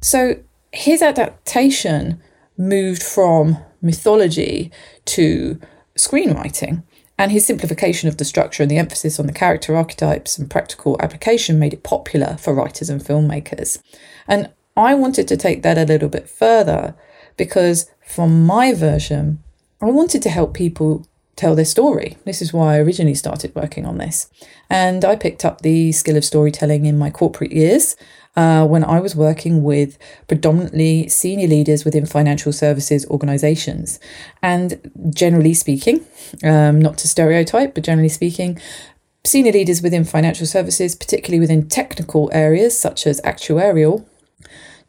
So 0.01 0.37
his 0.73 1.03
adaptation 1.03 2.23
moved 2.57 3.03
from 3.03 3.59
mythology 3.83 4.71
to 5.07 5.61
screenwriting. 5.97 6.83
And 7.19 7.31
his 7.31 7.45
simplification 7.45 8.09
of 8.09 8.17
the 8.17 8.25
structure 8.25 8.63
and 8.63 8.71
the 8.71 8.79
emphasis 8.79 9.21
on 9.21 9.27
the 9.27 9.33
character 9.33 9.77
archetypes 9.77 10.39
and 10.39 10.51
practical 10.51 10.97
application 11.01 11.59
made 11.59 11.75
it 11.75 11.83
popular 11.83 12.39
for 12.39 12.55
writers 12.55 12.89
and 12.89 13.03
filmmakers. 13.03 13.79
And 14.27 14.49
I 14.75 14.95
wanted 14.95 15.29
to 15.29 15.37
take 15.37 15.63
that 15.63 15.77
a 15.77 15.85
little 15.85 16.09
bit 16.09 16.31
further 16.31 16.95
because, 17.37 17.91
from 18.01 18.47
my 18.47 18.73
version, 18.73 19.43
I 19.83 19.87
wanted 19.87 20.23
to 20.23 20.31
help 20.31 20.55
people 20.55 21.07
tell 21.41 21.55
their 21.55 21.65
story. 21.65 22.19
This 22.27 22.43
is 22.43 22.53
why 22.53 22.75
I 22.75 22.81
originally 22.81 23.15
started 23.15 23.55
working 23.55 23.87
on 23.87 23.97
this. 23.97 24.29
And 24.69 25.05
I 25.05 25.17
picked 25.17 25.45
up 25.45 25.63
the 25.63 25.91
skill 25.93 26.17
of 26.17 26.25
storytelling 26.25 26.85
in 26.85 26.99
my 26.99 27.11
corporate 27.11 27.53
years 27.53 27.97
uh, 28.37 28.67
when 28.67 28.85
I 28.85 29.01
was 29.01 29.17
working 29.17 29.63
with 29.63 29.99
predominantly 30.29 31.09
senior 31.09 31.49
leaders 31.49 31.85
within 31.85 32.05
financial 32.05 32.53
services 32.53 33.07
organizations. 33.07 33.99
And 34.43 34.91
generally 35.15 35.55
speaking, 35.55 36.05
um, 36.45 36.79
not 36.79 36.99
to 36.99 37.09
stereotype, 37.09 37.75
but 37.75 37.85
generally 37.85 38.11
speaking, 38.11 38.61
senior 39.25 39.53
leaders 39.53 39.81
within 39.81 40.05
financial 40.05 40.47
services, 40.47 40.95
particularly 40.95 41.41
within 41.41 41.69
technical 41.69 42.31
areas 42.33 42.79
such 42.79 43.07
as 43.07 43.21
actuarial, 43.23 44.05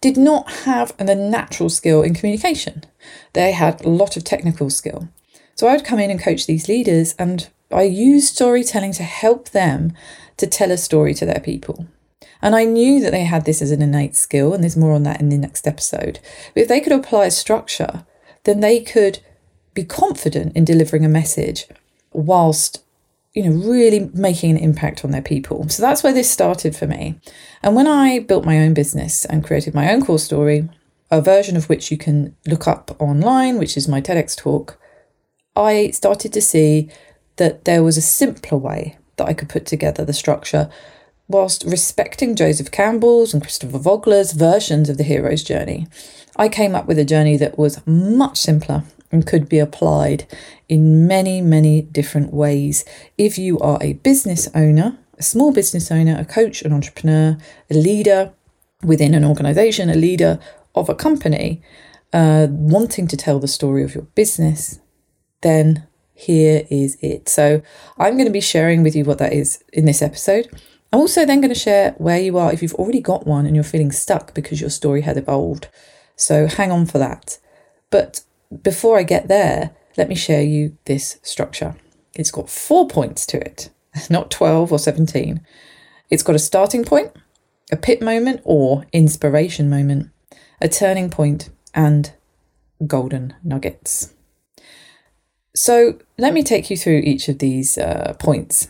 did 0.01 0.17
not 0.17 0.51
have 0.65 0.95
the 0.97 1.15
natural 1.15 1.69
skill 1.69 2.01
in 2.01 2.13
communication. 2.13 2.83
They 3.33 3.53
had 3.53 3.85
a 3.85 3.89
lot 3.89 4.17
of 4.17 4.23
technical 4.25 4.69
skill. 4.69 5.07
So 5.61 5.67
I 5.67 5.73
would 5.73 5.85
come 5.85 5.99
in 5.99 6.09
and 6.09 6.19
coach 6.19 6.47
these 6.47 6.67
leaders, 6.67 7.13
and 7.19 7.47
I 7.71 7.83
used 7.83 8.33
storytelling 8.33 8.93
to 8.93 9.03
help 9.03 9.49
them 9.49 9.93
to 10.37 10.47
tell 10.47 10.71
a 10.71 10.75
story 10.75 11.13
to 11.13 11.23
their 11.23 11.39
people. 11.39 11.85
And 12.41 12.55
I 12.55 12.65
knew 12.65 12.99
that 12.99 13.11
they 13.11 13.25
had 13.25 13.45
this 13.45 13.61
as 13.61 13.69
an 13.69 13.79
innate 13.79 14.15
skill, 14.15 14.55
and 14.55 14.63
there's 14.63 14.75
more 14.75 14.93
on 14.93 15.03
that 15.03 15.21
in 15.21 15.29
the 15.29 15.37
next 15.37 15.67
episode. 15.67 16.19
But 16.55 16.61
if 16.61 16.67
they 16.67 16.79
could 16.79 16.93
apply 16.93 17.29
structure, 17.29 18.07
then 18.43 18.61
they 18.61 18.79
could 18.79 19.19
be 19.75 19.83
confident 19.83 20.57
in 20.57 20.65
delivering 20.65 21.05
a 21.05 21.09
message 21.09 21.67
whilst 22.11 22.83
you 23.35 23.47
know 23.47 23.55
really 23.55 24.09
making 24.15 24.49
an 24.49 24.57
impact 24.57 25.05
on 25.05 25.11
their 25.11 25.21
people 25.21 25.69
so 25.69 25.81
that's 25.81 26.03
where 26.03 26.11
this 26.11 26.29
started 26.29 26.75
for 26.75 26.85
me 26.85 27.17
and 27.63 27.73
when 27.73 27.87
i 27.87 28.19
built 28.19 28.43
my 28.43 28.59
own 28.59 28.73
business 28.73 29.23
and 29.23 29.45
created 29.45 29.73
my 29.73 29.89
own 29.93 30.05
core 30.05 30.19
story 30.19 30.67
a 31.09 31.21
version 31.21 31.55
of 31.55 31.69
which 31.69 31.89
you 31.91 31.97
can 31.97 32.35
look 32.45 32.67
up 32.67 32.93
online 32.99 33.57
which 33.57 33.77
is 33.77 33.87
my 33.87 34.01
tedx 34.01 34.35
talk 34.35 34.77
i 35.55 35.89
started 35.91 36.31
to 36.33 36.41
see 36.41 36.89
that 37.37 37.65
there 37.65 37.83
was 37.83 37.97
a 37.97 38.01
simpler 38.01 38.57
way 38.57 38.97
that 39.17 39.27
i 39.27 39.33
could 39.33 39.49
put 39.49 39.65
together 39.65 40.05
the 40.05 40.13
structure 40.13 40.69
whilst 41.31 41.63
respecting 41.63 42.35
Joseph 42.35 42.71
Campbell's 42.71 43.33
and 43.33 43.41
Christopher 43.41 43.77
Vogler's 43.77 44.33
versions 44.33 44.89
of 44.89 44.97
the 44.97 45.03
hero's 45.03 45.43
journey, 45.43 45.87
I 46.35 46.49
came 46.49 46.75
up 46.75 46.87
with 46.87 46.99
a 46.99 47.05
journey 47.05 47.37
that 47.37 47.57
was 47.57 47.85
much 47.87 48.37
simpler 48.37 48.83
and 49.11 49.25
could 49.25 49.49
be 49.49 49.59
applied 49.59 50.27
in 50.69 51.07
many, 51.07 51.41
many 51.41 51.81
different 51.81 52.33
ways. 52.33 52.85
If 53.17 53.37
you 53.37 53.59
are 53.59 53.77
a 53.81 53.93
business 53.93 54.49
owner, 54.53 54.97
a 55.17 55.23
small 55.23 55.53
business 55.53 55.91
owner, 55.91 56.17
a 56.17 56.25
coach, 56.25 56.61
an 56.61 56.73
entrepreneur, 56.73 57.37
a 57.69 57.73
leader 57.73 58.33
within 58.83 59.13
an 59.13 59.25
organization, 59.25 59.89
a 59.89 59.95
leader 59.95 60.39
of 60.75 60.89
a 60.89 60.95
company, 60.95 61.61
uh, 62.13 62.47
wanting 62.49 63.07
to 63.07 63.17
tell 63.17 63.39
the 63.39 63.47
story 63.47 63.83
of 63.83 63.95
your 63.95 64.05
business, 64.15 64.79
then 65.41 65.87
here 66.13 66.67
is 66.69 66.97
it. 67.01 67.27
So 67.27 67.61
I'm 67.97 68.13
going 68.13 68.27
to 68.27 68.31
be 68.31 68.41
sharing 68.41 68.83
with 68.83 68.95
you 68.95 69.03
what 69.03 69.17
that 69.17 69.33
is 69.33 69.63
in 69.73 69.85
this 69.85 70.01
episode. 70.01 70.47
I'm 70.93 70.99
also 70.99 71.25
then 71.25 71.41
going 71.41 71.53
to 71.53 71.59
share 71.59 71.91
where 71.97 72.19
you 72.19 72.37
are 72.37 72.51
if 72.51 72.61
you've 72.61 72.75
already 72.75 72.99
got 72.99 73.25
one 73.25 73.45
and 73.45 73.55
you're 73.55 73.63
feeling 73.63 73.91
stuck 73.91 74.33
because 74.33 74.59
your 74.59 74.69
story 74.69 75.01
had 75.01 75.17
evolved. 75.17 75.67
So 76.15 76.47
hang 76.47 76.71
on 76.71 76.85
for 76.85 76.97
that. 76.97 77.39
But 77.89 78.21
before 78.61 78.99
I 78.99 79.03
get 79.03 79.27
there, 79.27 79.71
let 79.97 80.09
me 80.09 80.15
share 80.15 80.43
you 80.43 80.77
this 80.85 81.17
structure. 81.23 81.75
It's 82.13 82.31
got 82.31 82.49
four 82.49 82.87
points 82.87 83.25
to 83.27 83.39
it, 83.39 83.69
not 84.09 84.31
12 84.31 84.71
or 84.71 84.79
17. 84.79 85.41
It's 86.09 86.23
got 86.23 86.35
a 86.35 86.39
starting 86.39 86.83
point, 86.83 87.11
a 87.71 87.77
pit 87.77 88.01
moment 88.01 88.41
or 88.43 88.85
inspiration 88.91 89.69
moment, 89.69 90.09
a 90.59 90.67
turning 90.67 91.09
point, 91.09 91.49
and 91.73 92.13
golden 92.85 93.33
nuggets. 93.43 94.13
So 95.53 95.99
let 96.17 96.33
me 96.33 96.43
take 96.43 96.69
you 96.69 96.77
through 96.77 96.99
each 96.99 97.27
of 97.27 97.39
these 97.39 97.77
uh, 97.77 98.15
points. 98.19 98.69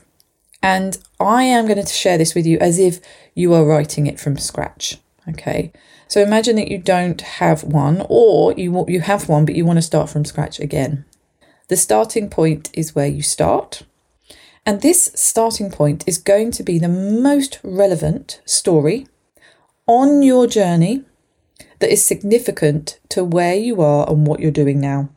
And 0.64 0.98
I 1.20 1.44
am 1.44 1.66
going 1.68 1.84
to 1.84 1.88
share 1.88 2.18
this 2.18 2.36
with 2.36 2.46
you 2.46 2.58
as 2.60 2.80
if 2.80 3.00
you 3.34 3.54
are 3.54 3.66
writing 3.66 4.08
it 4.08 4.20
from 4.20 4.38
scratch. 4.38 4.98
Okay. 5.30 5.72
So 6.08 6.22
imagine 6.22 6.56
that 6.58 6.70
you 6.70 6.78
don't 6.78 7.22
have 7.22 7.64
one, 7.64 8.06
or 8.10 8.54
you 8.54 8.86
you 8.88 9.02
have 9.02 9.30
one, 9.30 9.46
but 9.46 9.56
you 9.56 9.66
want 9.66 9.78
to 9.78 9.82
start 9.82 10.10
from 10.10 10.26
scratch 10.26 10.60
again. 10.60 11.06
The 11.70 11.78
starting 11.78 12.30
point 12.30 12.70
is 12.74 12.94
where 12.94 13.08
you 13.08 13.22
start. 13.22 13.84
And 14.66 14.82
this 14.82 15.12
starting 15.16 15.72
point 15.72 16.04
is 16.06 16.18
going 16.18 16.52
to 16.52 16.64
be 16.64 16.78
the 16.78 16.90
most 16.90 17.60
relevant 17.64 18.42
story 18.46 19.08
on 19.88 20.22
your 20.22 20.48
journey 20.48 21.04
that 21.80 21.92
is 21.92 22.04
significant 22.04 23.00
to 23.10 23.24
where 23.24 23.56
you 23.56 23.82
are 23.82 24.08
and 24.10 24.28
what 24.28 24.40
you're 24.40 24.52
doing 24.52 24.80
now. 24.80 25.10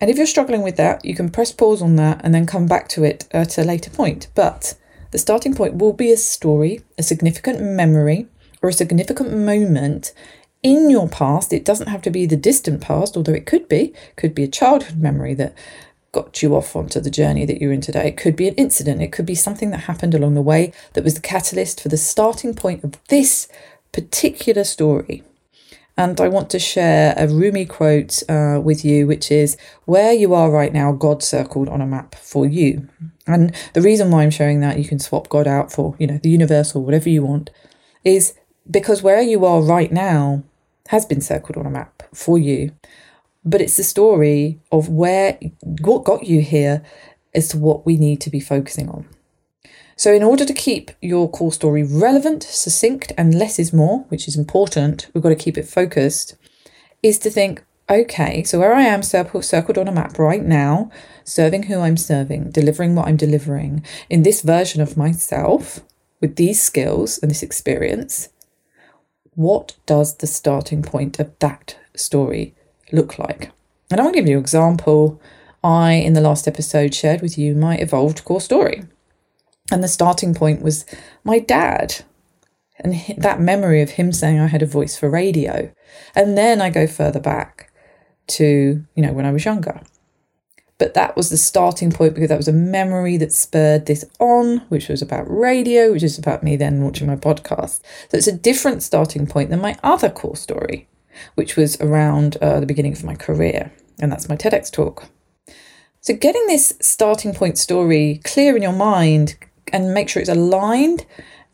And 0.00 0.10
if 0.10 0.16
you're 0.16 0.26
struggling 0.26 0.62
with 0.62 0.76
that, 0.76 1.04
you 1.04 1.14
can 1.14 1.30
press 1.30 1.52
pause 1.52 1.82
on 1.82 1.96
that 1.96 2.20
and 2.24 2.34
then 2.34 2.46
come 2.46 2.66
back 2.66 2.88
to 2.90 3.04
it 3.04 3.28
at 3.32 3.58
a 3.58 3.64
later 3.64 3.90
point. 3.90 4.28
But 4.34 4.74
the 5.10 5.18
starting 5.18 5.54
point 5.54 5.74
will 5.74 5.92
be 5.92 6.10
a 6.10 6.16
story, 6.16 6.82
a 6.96 7.02
significant 7.02 7.60
memory, 7.60 8.26
or 8.62 8.70
a 8.70 8.74
significant 8.74 9.36
moment 9.36 10.12
in 10.62 10.90
your 10.90 11.08
past. 11.08 11.52
It 11.52 11.64
doesn't 11.64 11.88
have 11.88 12.02
to 12.02 12.10
be 12.10 12.26
the 12.26 12.36
distant 12.36 12.80
past, 12.80 13.16
although 13.16 13.32
it 13.32 13.46
could 13.46 13.68
be. 13.68 13.92
Could 14.16 14.34
be 14.34 14.44
a 14.44 14.48
childhood 14.48 14.98
memory 14.98 15.34
that 15.34 15.54
got 16.12 16.42
you 16.42 16.56
off 16.56 16.74
onto 16.74 17.00
the 17.00 17.10
journey 17.10 17.44
that 17.44 17.60
you're 17.60 17.72
in 17.72 17.80
today. 17.80 18.08
It 18.08 18.16
could 18.16 18.36
be 18.36 18.48
an 18.48 18.54
incident. 18.54 19.02
It 19.02 19.12
could 19.12 19.26
be 19.26 19.34
something 19.34 19.70
that 19.70 19.80
happened 19.80 20.14
along 20.14 20.34
the 20.34 20.42
way 20.42 20.72
that 20.94 21.04
was 21.04 21.14
the 21.14 21.20
catalyst 21.20 21.80
for 21.80 21.88
the 21.88 21.96
starting 21.96 22.54
point 22.54 22.82
of 22.82 22.94
this 23.08 23.48
particular 23.92 24.64
story. 24.64 25.22
And 26.00 26.18
I 26.18 26.28
want 26.28 26.48
to 26.48 26.58
share 26.58 27.12
a 27.18 27.28
Rumi 27.28 27.66
quote 27.66 28.22
uh, 28.26 28.58
with 28.58 28.86
you, 28.86 29.06
which 29.06 29.30
is 29.30 29.58
Where 29.84 30.14
you 30.14 30.32
are 30.32 30.50
right 30.50 30.72
now, 30.72 30.92
God 30.92 31.22
circled 31.22 31.68
on 31.68 31.82
a 31.82 31.86
map 31.86 32.14
for 32.14 32.46
you. 32.46 32.88
And 33.26 33.54
the 33.74 33.82
reason 33.82 34.10
why 34.10 34.22
I'm 34.22 34.30
showing 34.30 34.60
that, 34.60 34.78
you 34.78 34.86
can 34.86 34.98
swap 34.98 35.28
God 35.28 35.46
out 35.46 35.70
for, 35.70 35.94
you 35.98 36.06
know, 36.06 36.16
the 36.16 36.30
universe 36.30 36.74
or 36.74 36.82
whatever 36.82 37.10
you 37.10 37.22
want, 37.22 37.50
is 38.02 38.32
because 38.70 39.02
where 39.02 39.20
you 39.20 39.44
are 39.44 39.60
right 39.60 39.92
now 39.92 40.42
has 40.88 41.04
been 41.04 41.20
circled 41.20 41.58
on 41.58 41.66
a 41.66 41.70
map 41.70 42.02
for 42.14 42.38
you. 42.38 42.72
But 43.44 43.60
it's 43.60 43.76
the 43.76 43.82
story 43.82 44.58
of 44.72 44.88
where, 44.88 45.38
what 45.82 46.04
got 46.04 46.24
you 46.24 46.40
here 46.40 46.82
as 47.34 47.48
to 47.48 47.58
what 47.58 47.84
we 47.84 47.98
need 47.98 48.22
to 48.22 48.30
be 48.30 48.40
focusing 48.40 48.88
on. 48.88 49.06
So, 50.00 50.14
in 50.14 50.22
order 50.22 50.46
to 50.46 50.54
keep 50.54 50.92
your 51.02 51.28
core 51.28 51.52
story 51.52 51.82
relevant, 51.82 52.42
succinct, 52.42 53.12
and 53.18 53.34
less 53.34 53.58
is 53.58 53.70
more, 53.70 54.06
which 54.08 54.26
is 54.26 54.34
important, 54.34 55.10
we've 55.12 55.22
got 55.22 55.28
to 55.28 55.34
keep 55.34 55.58
it 55.58 55.68
focused, 55.68 56.36
is 57.02 57.18
to 57.18 57.28
think 57.28 57.62
okay, 57.90 58.42
so 58.42 58.58
where 58.58 58.72
I 58.72 58.84
am 58.84 59.02
circled, 59.02 59.44
circled 59.44 59.76
on 59.76 59.88
a 59.88 59.92
map 59.92 60.18
right 60.18 60.42
now, 60.42 60.90
serving 61.22 61.64
who 61.64 61.80
I'm 61.80 61.98
serving, 61.98 62.50
delivering 62.50 62.94
what 62.94 63.08
I'm 63.08 63.18
delivering 63.18 63.84
in 64.08 64.22
this 64.22 64.40
version 64.40 64.80
of 64.80 64.96
myself 64.96 65.80
with 66.18 66.36
these 66.36 66.62
skills 66.62 67.18
and 67.18 67.30
this 67.30 67.42
experience, 67.42 68.30
what 69.34 69.76
does 69.84 70.16
the 70.16 70.26
starting 70.26 70.82
point 70.82 71.18
of 71.18 71.38
that 71.40 71.76
story 71.94 72.54
look 72.90 73.18
like? 73.18 73.50
And 73.90 74.00
I'll 74.00 74.12
give 74.12 74.26
you 74.26 74.38
an 74.38 74.42
example. 74.42 75.20
I, 75.62 75.92
in 75.92 76.14
the 76.14 76.22
last 76.22 76.48
episode, 76.48 76.94
shared 76.94 77.20
with 77.20 77.36
you 77.36 77.54
my 77.54 77.76
evolved 77.76 78.24
core 78.24 78.40
story. 78.40 78.84
And 79.70 79.82
the 79.84 79.88
starting 79.88 80.34
point 80.34 80.62
was 80.62 80.84
my 81.24 81.38
dad 81.38 82.02
and 82.78 82.94
that 83.18 83.40
memory 83.40 83.82
of 83.82 83.90
him 83.90 84.12
saying 84.12 84.38
I 84.40 84.46
had 84.46 84.62
a 84.62 84.66
voice 84.66 84.96
for 84.96 85.08
radio. 85.10 85.70
And 86.14 86.36
then 86.36 86.60
I 86.60 86.70
go 86.70 86.86
further 86.86 87.20
back 87.20 87.72
to, 88.28 88.84
you 88.94 89.02
know, 89.02 89.12
when 89.12 89.26
I 89.26 89.32
was 89.32 89.44
younger. 89.44 89.80
but 90.80 90.94
that 90.94 91.14
was 91.14 91.28
the 91.28 91.36
starting 91.36 91.92
point 91.92 92.14
because 92.14 92.30
that 92.30 92.38
was 92.38 92.48
a 92.48 92.54
memory 92.54 93.18
that 93.18 93.34
spurred 93.34 93.84
this 93.84 94.02
on, 94.18 94.58
which 94.70 94.88
was 94.88 95.02
about 95.02 95.30
radio, 95.30 95.92
which 95.92 96.02
is 96.02 96.18
about 96.18 96.42
me 96.42 96.56
then 96.56 96.82
launching 96.82 97.06
my 97.06 97.16
podcast. 97.16 97.82
So 98.08 98.16
it's 98.16 98.26
a 98.26 98.32
different 98.32 98.82
starting 98.82 99.26
point 99.26 99.50
than 99.50 99.60
my 99.60 99.76
other 99.82 100.08
core 100.08 100.36
story, 100.36 100.88
which 101.34 101.54
was 101.54 101.78
around 101.82 102.38
uh, 102.40 102.60
the 102.60 102.66
beginning 102.66 102.94
of 102.94 103.04
my 103.04 103.14
career. 103.14 103.70
And 104.00 104.10
that's 104.10 104.30
my 104.30 104.36
TEDx 104.36 104.72
talk. 104.72 105.04
So 106.00 106.14
getting 106.14 106.46
this 106.46 106.72
starting 106.80 107.34
point 107.34 107.58
story 107.58 108.22
clear 108.24 108.56
in 108.56 108.62
your 108.62 108.72
mind 108.72 109.36
and 109.72 109.94
make 109.94 110.08
sure 110.08 110.20
it's 110.20 110.30
aligned 110.30 111.06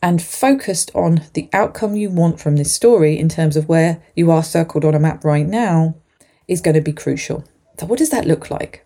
and 0.03 0.23
focused 0.23 0.91
on 0.95 1.23
the 1.35 1.49
outcome 1.53 1.97
you 1.97 2.11
want 2.11 2.41
from 2.41 2.57
this 2.57 2.73
story 2.73 3.19
in 3.19 3.29
terms 3.29 3.57
of 3.57 3.69
where 3.69 4.03
you 4.15 4.31
are 4.31 4.43
circled 4.43 4.85
on 4.85 4.95
a 4.95 5.01
map 5.01 5.25
right 5.25 5.47
now 5.47 5.95
is 6.47 6.61
going 6.61 6.75
to 6.75 6.81
be 6.81 6.93
crucial. 6.93 7.45
So, 7.79 7.87
what 7.87 7.99
does 7.99 8.11
that 8.11 8.27
look 8.27 8.51
like? 8.51 8.85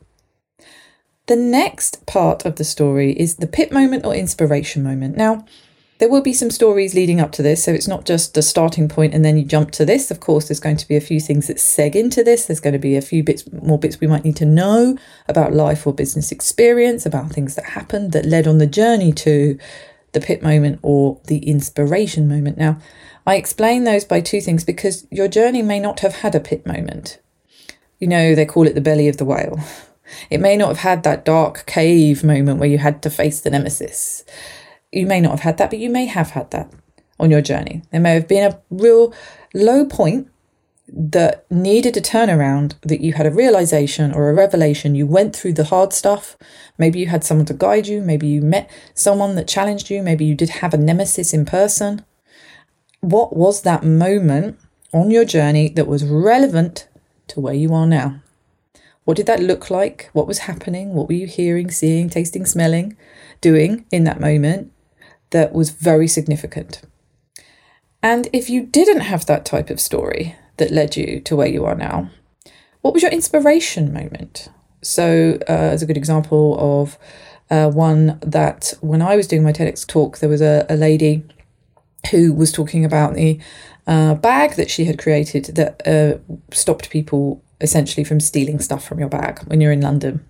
The 1.27 1.37
next 1.37 2.07
part 2.07 2.45
of 2.45 2.57
the 2.57 2.65
story 2.65 3.13
is 3.13 3.37
the 3.37 3.47
pit 3.47 3.73
moment 3.73 4.05
or 4.05 4.15
inspiration 4.15 4.83
moment. 4.83 5.17
Now, 5.17 5.45
there 6.01 6.09
will 6.09 6.23
be 6.23 6.33
some 6.33 6.51
stories 6.51 6.95
leading 6.95 7.21
up 7.21 7.31
to 7.33 7.43
this, 7.43 7.63
so 7.63 7.73
it's 7.73 7.87
not 7.87 8.07
just 8.07 8.33
the 8.33 8.41
starting 8.41 8.89
point 8.89 9.13
and 9.13 9.23
then 9.23 9.37
you 9.37 9.45
jump 9.45 9.71
to 9.73 9.85
this. 9.85 10.11
Of 10.11 10.19
course, 10.19 10.49
there's 10.49 10.59
going 10.59 10.79
to 10.79 10.89
be 10.89 10.97
a 10.97 11.01
few 11.01 11.21
things 11.21 11.47
that 11.47 11.59
seg 11.59 11.95
into 11.95 12.25
this. 12.25 12.47
There's 12.47 12.59
going 12.59 12.73
to 12.73 12.79
be 12.79 12.97
a 12.97 13.03
few 13.03 13.23
bits, 13.23 13.45
more 13.53 13.79
bits 13.79 14.01
we 14.01 14.07
might 14.07 14.25
need 14.25 14.37
to 14.37 14.47
know 14.47 14.97
about 15.29 15.53
life 15.53 15.87
or 15.87 15.93
business 15.93 16.33
experience, 16.33 17.05
about 17.05 17.31
things 17.31 17.55
that 17.55 17.67
happened 17.67 18.13
that 18.13 18.25
led 18.25 18.47
on 18.47 18.57
the 18.57 18.67
journey 18.67 19.13
to 19.13 19.59
the 20.13 20.23
pit 20.23 20.43
moment 20.43 20.81
or 20.83 21.21
the 21.27 21.39
inspiration 21.41 22.27
moment. 22.27 22.57
Now, 22.57 22.79
I 23.27 23.35
explain 23.35 23.85
those 23.85 24.07
by 24.07 24.23
two 24.23 24.41
things 24.41 24.65
because 24.65 25.07
your 25.11 25.29
journey 25.29 25.61
may 25.61 25.81
not 25.81 26.01
have 26.01 26.15
had 26.17 26.35
a 26.35 26.41
pit 26.41 26.67
moment. 26.67 27.19
You 27.99 28.09
know, 28.09 28.35
they 28.35 28.47
call 28.47 28.67
it 28.67 28.75
the 28.75 28.81
belly 28.81 29.07
of 29.09 29.19
the 29.19 29.27
whale. 29.27 29.61
It 30.29 30.41
may 30.41 30.57
not 30.57 30.71
have 30.71 30.79
had 30.79 31.03
that 31.05 31.25
dark 31.25 31.67
cave 31.67 32.25
moment 32.25 32.59
where 32.59 32.69
you 32.69 32.79
had 32.79 33.01
to 33.03 33.11
face 33.11 33.43
the 33.43 33.51
nemesis. 33.51 34.25
You 34.93 35.07
may 35.07 35.21
not 35.21 35.31
have 35.31 35.41
had 35.41 35.59
that, 35.59 35.71
but 35.71 35.79
you 35.79 35.91
may 35.91 36.07
have 36.07 36.31
had 36.31 36.51
that 36.51 36.73
on 37.19 37.31
your 37.31 37.43
journey. 37.43 37.83
There 37.91 38.01
may 38.01 38.15
have 38.15 38.27
been 38.27 38.51
a 38.51 38.61
real 38.71 39.15
low 39.55 39.85
point 39.85 40.29
that 40.93 41.47
needed 41.51 41.97
a 41.97 42.01
turnaround, 42.01 42.75
that 42.83 43.01
you 43.01 43.13
had 43.13 43.27
a 43.27 43.31
realization 43.31 44.13
or 44.13 44.29
a 44.29 44.35
revelation. 44.35 44.97
You 44.97 45.07
went 45.07 45.37
through 45.37 45.53
the 45.53 45.65
hard 45.65 45.93
stuff. 45.93 46.37
Maybe 46.79 46.99
you 46.99 47.07
had 47.07 47.23
someone 47.23 47.47
to 47.47 47.55
guide 47.55 47.87
you. 47.87 48.01
Maybe 48.01 48.27
you 48.27 48.43
met 48.43 48.69
someone 48.95 49.37
that 49.37 49.47
challenged 49.47 49.91
you. 49.91 50.03
Maybe 50.03 50.25
you 50.25 50.35
did 50.35 50.51
have 50.51 50.75
a 50.75 50.79
nemesis 50.79 51.33
in 51.33 51.45
person. 51.45 52.05
What 53.01 53.37
was 53.37 53.63
that 53.63 53.85
moment 53.85 54.59
on 54.93 55.11
your 55.11 55.25
journey 55.25 55.69
that 55.71 55.87
was 55.87 56.05
relevant 56.05 56.89
to 57.29 57.41
where 57.41 57.55
you 57.55 57.73
are 57.73 57.87
now? 57.87 58.21
What 59.05 59.17
did 59.17 59.27
that 59.27 59.41
look 59.41 59.71
like? 59.71 60.11
What 60.13 60.27
was 60.27 60.41
happening? 60.41 60.95
What 60.95 61.09
were 61.09 61.15
you 61.15 61.27
hearing, 61.27 61.71
seeing, 61.71 62.11
tasting, 62.11 62.45
smelling, 62.45 62.97
doing 63.41 63.87
in 63.93 64.05
that 64.05 64.21
moment 64.21 64.73
that 65.31 65.53
was 65.53 65.71
very 65.71 66.09
significant? 66.09 66.83
And 68.03 68.29
if 68.33 68.49
you 68.49 68.65
didn't 68.65 69.01
have 69.01 69.27
that 69.27 69.45
type 69.45 69.71
of 69.71 69.81
story 69.81 70.37
that 70.57 70.71
led 70.71 70.97
you 70.97 71.21
to 71.21 71.37
where 71.37 71.49
you 71.49 71.65
are 71.65 71.75
now, 71.75 72.11
what 72.81 72.95
was 72.95 73.03
your 73.03 73.13
inspiration 73.13 73.93
moment? 73.93 74.49
So, 74.83 75.39
uh, 75.49 75.53
as 75.53 75.83
a 75.83 75.87
good 75.87 75.99
example 75.99 76.57
of 76.59 76.99
uh, 77.51 77.71
one 77.71 78.19
that 78.23 78.73
when 78.81 79.03
I 79.03 79.17
was 79.17 79.27
doing 79.27 79.43
my 79.43 79.53
TEDx 79.53 79.87
talk, 79.87 80.19
there 80.19 80.29
was 80.29 80.41
a, 80.41 80.65
a 80.71 80.77
lady 80.77 81.23
who 82.11 82.33
was 82.33 82.51
talking 82.53 82.85
about 82.85 83.15
the 83.15 83.39
uh, 83.87 84.15
bag 84.15 84.53
that 84.53 84.71
she 84.71 84.87
had 84.87 84.99
created 84.99 85.45
that 85.57 85.87
uh, 85.87 86.19
stopped 86.53 86.89
people 86.91 87.43
essentially 87.61 88.05
from 88.05 88.21
stealing 88.21 88.59
stuff 88.59 88.85
from 88.85 88.99
your 88.99 89.09
bag 89.09 89.41
when 89.45 89.61
you're 89.61 89.73
in 89.73 89.83
London. 89.83 90.25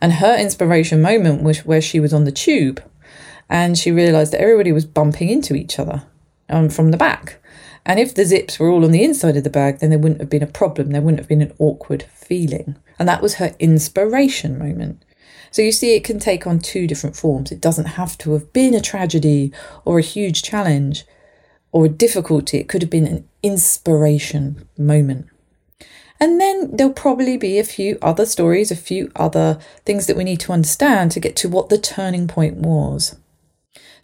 And 0.00 0.14
her 0.14 0.36
inspiration 0.36 1.00
moment 1.00 1.42
was 1.42 1.64
where 1.64 1.80
she 1.80 2.00
was 2.00 2.12
on 2.12 2.24
the 2.24 2.32
tube 2.32 2.82
and 3.48 3.78
she 3.78 3.90
realized 3.90 4.32
that 4.32 4.40
everybody 4.40 4.72
was 4.72 4.84
bumping 4.84 5.28
into 5.28 5.54
each 5.54 5.78
other 5.78 6.04
um, 6.48 6.68
from 6.68 6.90
the 6.90 6.96
back. 6.96 7.40
And 7.84 8.00
if 8.00 8.14
the 8.14 8.24
zips 8.24 8.58
were 8.58 8.68
all 8.68 8.84
on 8.84 8.90
the 8.90 9.04
inside 9.04 9.36
of 9.36 9.44
the 9.44 9.50
bag, 9.50 9.78
then 9.78 9.90
there 9.90 9.98
wouldn't 9.98 10.20
have 10.20 10.30
been 10.30 10.42
a 10.42 10.48
problem. 10.48 10.90
There 10.90 11.00
wouldn't 11.00 11.20
have 11.20 11.28
been 11.28 11.42
an 11.42 11.54
awkward 11.58 12.02
feeling. 12.14 12.76
And 12.98 13.08
that 13.08 13.22
was 13.22 13.34
her 13.34 13.54
inspiration 13.60 14.58
moment. 14.58 15.04
So 15.52 15.62
you 15.62 15.70
see, 15.70 15.94
it 15.94 16.02
can 16.02 16.18
take 16.18 16.46
on 16.46 16.58
two 16.58 16.88
different 16.88 17.14
forms. 17.14 17.52
It 17.52 17.60
doesn't 17.60 17.86
have 17.86 18.18
to 18.18 18.32
have 18.32 18.52
been 18.52 18.74
a 18.74 18.80
tragedy 18.80 19.52
or 19.84 19.98
a 19.98 20.02
huge 20.02 20.42
challenge 20.42 21.06
or 21.70 21.86
a 21.86 21.90
difficulty. 21.90 22.58
It 22.58 22.68
could 22.68 22.82
have 22.82 22.90
been 22.90 23.06
an 23.06 23.28
inspiration 23.42 24.68
moment. 24.76 25.28
And 26.18 26.40
then 26.40 26.74
there'll 26.74 26.92
probably 26.92 27.36
be 27.36 27.58
a 27.58 27.64
few 27.64 27.98
other 28.02 28.26
stories, 28.26 28.70
a 28.70 28.76
few 28.76 29.12
other 29.14 29.58
things 29.84 30.06
that 30.06 30.16
we 30.16 30.24
need 30.24 30.40
to 30.40 30.52
understand 30.52 31.12
to 31.12 31.20
get 31.20 31.36
to 31.36 31.48
what 31.48 31.68
the 31.68 31.78
turning 31.78 32.26
point 32.26 32.56
was. 32.56 33.16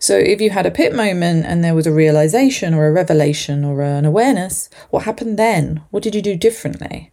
So 0.03 0.19
if 0.19 0.41
you 0.41 0.51
had 0.51 0.67
a 0.67 0.73
pit 0.73 0.97
moment 0.97 1.47
and 1.47 1.63
there 1.63 1.77
was 1.77 1.87
a 1.87 1.93
realization 1.93 2.75
or 2.75 2.89
a 2.89 2.93
revelation 2.93 3.65
or 3.65 3.83
an 3.83 4.05
awareness, 4.05 4.69
what 4.91 5.05
happened 5.05 5.39
then? 5.39 5.81
What 5.91 6.03
did 6.03 6.17
you 6.17 6.21
do 6.21 6.35
differently? 6.35 7.13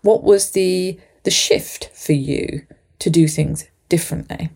What 0.00 0.22
was 0.22 0.52
the 0.52 0.98
the 1.24 1.30
shift 1.30 1.90
for 1.92 2.14
you 2.14 2.62
to 3.00 3.10
do 3.10 3.28
things 3.28 3.66
differently? 3.90 4.48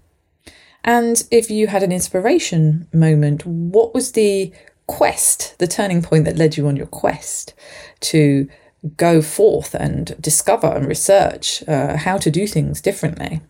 And 0.83 1.25
if 1.31 1.51
you 1.51 1.67
had 1.67 1.83
an 1.83 1.93
inspiration 1.93 2.89
moment, 2.91 3.45
what 3.45 3.93
was 3.93 4.13
the 4.13 4.51
quest, 4.87 5.59
the 5.59 5.67
turning 5.67 6.01
point 6.01 6.25
that 6.25 6.39
led 6.39 6.57
you 6.57 6.67
on 6.67 6.77
your 6.77 6.87
quest 6.87 7.53
to 8.01 8.49
go 8.97 9.21
forth 9.21 9.75
and 9.75 10.17
discover 10.23 10.69
and 10.69 10.87
research 10.87 11.63
uh, 11.69 11.99
how 11.99 12.17
to 12.17 12.31
do 12.31 12.47
things 12.47 12.81
differently. 12.81 13.43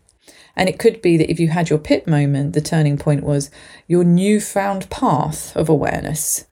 And 0.56 0.68
it 0.68 0.78
could 0.78 1.02
be 1.02 1.16
that 1.16 1.30
if 1.30 1.40
you 1.40 1.48
had 1.48 1.70
your 1.70 1.78
pit 1.78 2.06
moment, 2.06 2.52
the 2.52 2.60
turning 2.60 2.96
point 2.96 3.24
was 3.24 3.50
your 3.86 4.04
newfound 4.04 4.88
path 4.90 5.54
of 5.56 5.68
awareness, 5.68 6.46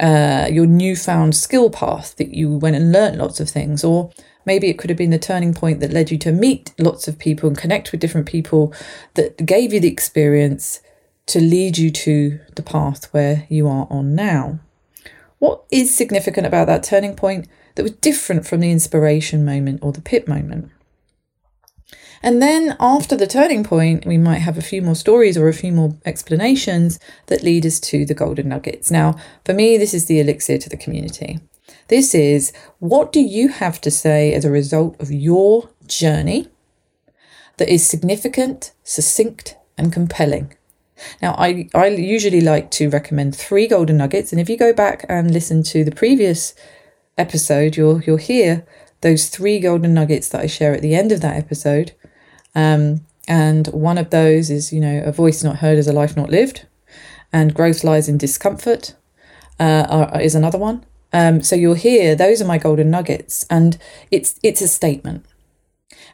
uh, 0.00 0.48
your 0.50 0.66
newfound 0.66 1.34
skill 1.34 1.70
path 1.70 2.16
that 2.16 2.34
you 2.34 2.56
went 2.56 2.76
and 2.76 2.92
learnt 2.92 3.16
lots 3.16 3.40
of 3.40 3.48
things. 3.48 3.82
Or 3.82 4.10
maybe 4.44 4.68
it 4.68 4.78
could 4.78 4.90
have 4.90 4.98
been 4.98 5.10
the 5.10 5.18
turning 5.18 5.54
point 5.54 5.80
that 5.80 5.92
led 5.92 6.10
you 6.10 6.18
to 6.18 6.32
meet 6.32 6.74
lots 6.78 7.08
of 7.08 7.18
people 7.18 7.48
and 7.48 7.56
connect 7.56 7.90
with 7.90 8.00
different 8.00 8.26
people 8.26 8.74
that 9.14 9.44
gave 9.46 9.72
you 9.72 9.80
the 9.80 9.88
experience 9.88 10.80
to 11.26 11.40
lead 11.40 11.78
you 11.78 11.90
to 11.90 12.40
the 12.56 12.62
path 12.62 13.12
where 13.12 13.46
you 13.48 13.66
are 13.66 13.86
on 13.90 14.14
now. 14.14 14.58
What 15.38 15.64
is 15.70 15.94
significant 15.94 16.46
about 16.46 16.66
that 16.66 16.82
turning 16.82 17.14
point? 17.14 17.48
that 17.78 17.84
was 17.84 17.92
different 17.92 18.44
from 18.44 18.58
the 18.58 18.72
inspiration 18.72 19.44
moment 19.44 19.78
or 19.84 19.92
the 19.92 20.00
pit 20.00 20.26
moment. 20.26 20.68
And 22.22 22.42
then 22.42 22.76
after 22.80 23.16
the 23.16 23.26
turning 23.26 23.64
point, 23.64 24.06
we 24.06 24.18
might 24.18 24.38
have 24.38 24.58
a 24.58 24.62
few 24.62 24.82
more 24.82 24.94
stories 24.94 25.36
or 25.36 25.48
a 25.48 25.54
few 25.54 25.72
more 25.72 25.96
explanations 26.04 26.98
that 27.26 27.42
lead 27.42 27.64
us 27.64 27.78
to 27.80 28.04
the 28.04 28.14
golden 28.14 28.48
nuggets. 28.48 28.90
Now, 28.90 29.16
for 29.44 29.54
me, 29.54 29.78
this 29.78 29.94
is 29.94 30.06
the 30.06 30.20
elixir 30.20 30.58
to 30.58 30.68
the 30.68 30.76
community. 30.76 31.40
This 31.88 32.14
is 32.14 32.52
what 32.78 33.12
do 33.12 33.20
you 33.20 33.48
have 33.48 33.80
to 33.82 33.90
say 33.90 34.34
as 34.34 34.44
a 34.44 34.50
result 34.50 35.00
of 35.00 35.10
your 35.10 35.70
journey 35.86 36.48
that 37.56 37.68
is 37.72 37.86
significant, 37.86 38.72
succinct, 38.84 39.56
and 39.76 39.92
compelling? 39.92 40.54
Now, 41.22 41.34
I, 41.38 41.68
I 41.74 41.88
usually 41.88 42.40
like 42.40 42.70
to 42.72 42.90
recommend 42.90 43.36
three 43.36 43.68
golden 43.68 43.96
nuggets. 43.96 44.32
And 44.32 44.40
if 44.40 44.48
you 44.48 44.56
go 44.56 44.72
back 44.72 45.06
and 45.08 45.32
listen 45.32 45.62
to 45.64 45.84
the 45.84 45.92
previous 45.92 46.54
episode, 47.16 47.76
you'll 47.76 48.02
you'll 48.02 48.16
hear 48.16 48.66
those 49.00 49.28
three 49.28 49.60
golden 49.60 49.94
nuggets 49.94 50.28
that 50.30 50.40
I 50.40 50.46
share 50.46 50.74
at 50.74 50.82
the 50.82 50.94
end 50.94 51.12
of 51.12 51.20
that 51.20 51.36
episode. 51.36 51.92
Um, 52.58 53.06
and 53.28 53.68
one 53.68 53.98
of 53.98 54.10
those 54.10 54.50
is, 54.50 54.72
you 54.72 54.80
know, 54.80 55.02
a 55.04 55.12
voice 55.12 55.44
not 55.44 55.56
heard 55.56 55.78
is 55.78 55.86
a 55.86 55.92
life 55.92 56.16
not 56.16 56.30
lived, 56.30 56.66
and 57.32 57.54
growth 57.54 57.84
lies 57.84 58.08
in 58.08 58.18
discomfort 58.18 58.96
uh, 59.60 59.86
are, 59.88 60.20
is 60.20 60.34
another 60.34 60.58
one. 60.58 60.84
Um, 61.12 61.40
so 61.42 61.54
you'll 61.54 61.74
hear 61.74 62.16
those 62.16 62.42
are 62.42 62.46
my 62.46 62.58
golden 62.58 62.90
nuggets, 62.90 63.46
and 63.48 63.78
it's 64.10 64.40
it's 64.42 64.60
a 64.60 64.66
statement. 64.66 65.24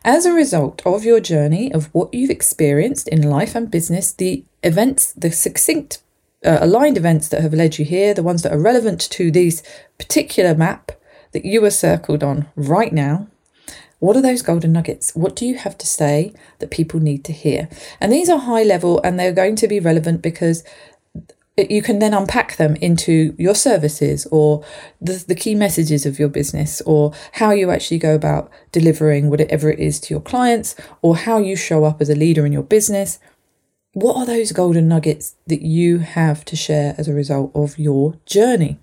As 0.05 0.27
a 0.27 0.35
result 0.35 0.83
of 0.85 1.05
your 1.05 1.19
journey 1.19 1.73
of 1.73 1.89
what 1.95 2.13
you've 2.13 2.37
experienced 2.39 3.09
in 3.09 3.23
life 3.23 3.55
and 3.55 3.71
business, 3.71 4.13
the 4.13 4.45
events, 4.63 5.13
the 5.15 5.31
succinct 5.33 6.03
uh, 6.45 6.59
aligned 6.61 6.99
events 6.99 7.29
that 7.29 7.41
have 7.41 7.55
led 7.55 7.79
you 7.79 7.87
here, 7.87 8.13
the 8.13 8.23
ones 8.23 8.43
that 8.43 8.53
are 8.53 8.61
relevant 8.61 9.01
to 9.01 9.31
this 9.31 9.63
particular 9.99 10.55
map 10.55 10.93
that 11.33 11.47
you 11.47 11.65
are 11.65 11.71
circled 11.71 12.23
on 12.23 12.47
right 12.55 12.93
now. 12.93 13.29
What 13.99 14.17
are 14.17 14.23
those 14.23 14.43
golden 14.43 14.73
nuggets? 14.73 15.15
What 15.15 15.37
do 15.37 15.47
you 15.47 15.57
have 15.57 15.79
to 15.79 15.87
say 15.87 16.33
that 16.59 16.71
people 16.71 17.01
need 17.01 17.25
to 17.25 17.33
hear? 17.33 17.69
And 18.01 18.13
these 18.13 18.29
are 18.29 18.39
high 18.39 18.63
level 18.63 19.01
and 19.03 19.19
they're 19.19 19.33
going 19.33 19.57
to 19.57 19.69
be 19.69 19.81
relevant 19.81 20.23
because 20.23 20.65
you 21.57 21.83
can 21.83 22.01
then 22.01 22.13
unpack 22.13 22.57
them 22.57 22.75
into 22.77 23.35
your 23.39 23.55
services 23.55 24.27
or 24.33 24.65
the, 25.01 25.25
the 25.29 25.37
key 25.37 25.55
messages 25.55 26.05
of 26.05 26.19
your 26.19 26.29
business 26.29 26.81
or 26.83 27.13
how 27.33 27.51
you 27.53 27.71
actually 27.71 27.99
go 27.99 28.15
about 28.15 28.51
delivering 28.73 29.31
whatever 29.31 29.71
it 29.71 29.79
is 29.79 30.01
to 30.01 30.13
your 30.13 30.21
clients 30.21 30.75
or 31.01 31.17
how 31.17 31.39
you 31.39 31.55
show 31.55 31.85
up 31.85 32.01
as 32.01 32.11
a 32.11 32.15
leader 32.17 32.45
in 32.45 32.53
your 32.53 32.65
business 32.65 33.21
what 33.95 34.17
are 34.17 34.27
those 34.27 34.51
golden 34.51 34.89
nuggets 34.89 35.37
that 35.47 35.63
you 35.63 35.99
have 35.99 36.45
to 36.47 36.57
share 36.57 36.97
as 36.99 37.07
a 37.07 37.15
result 37.15 37.53
of 37.55 37.79
your 37.79 38.19
journey? 38.27 38.79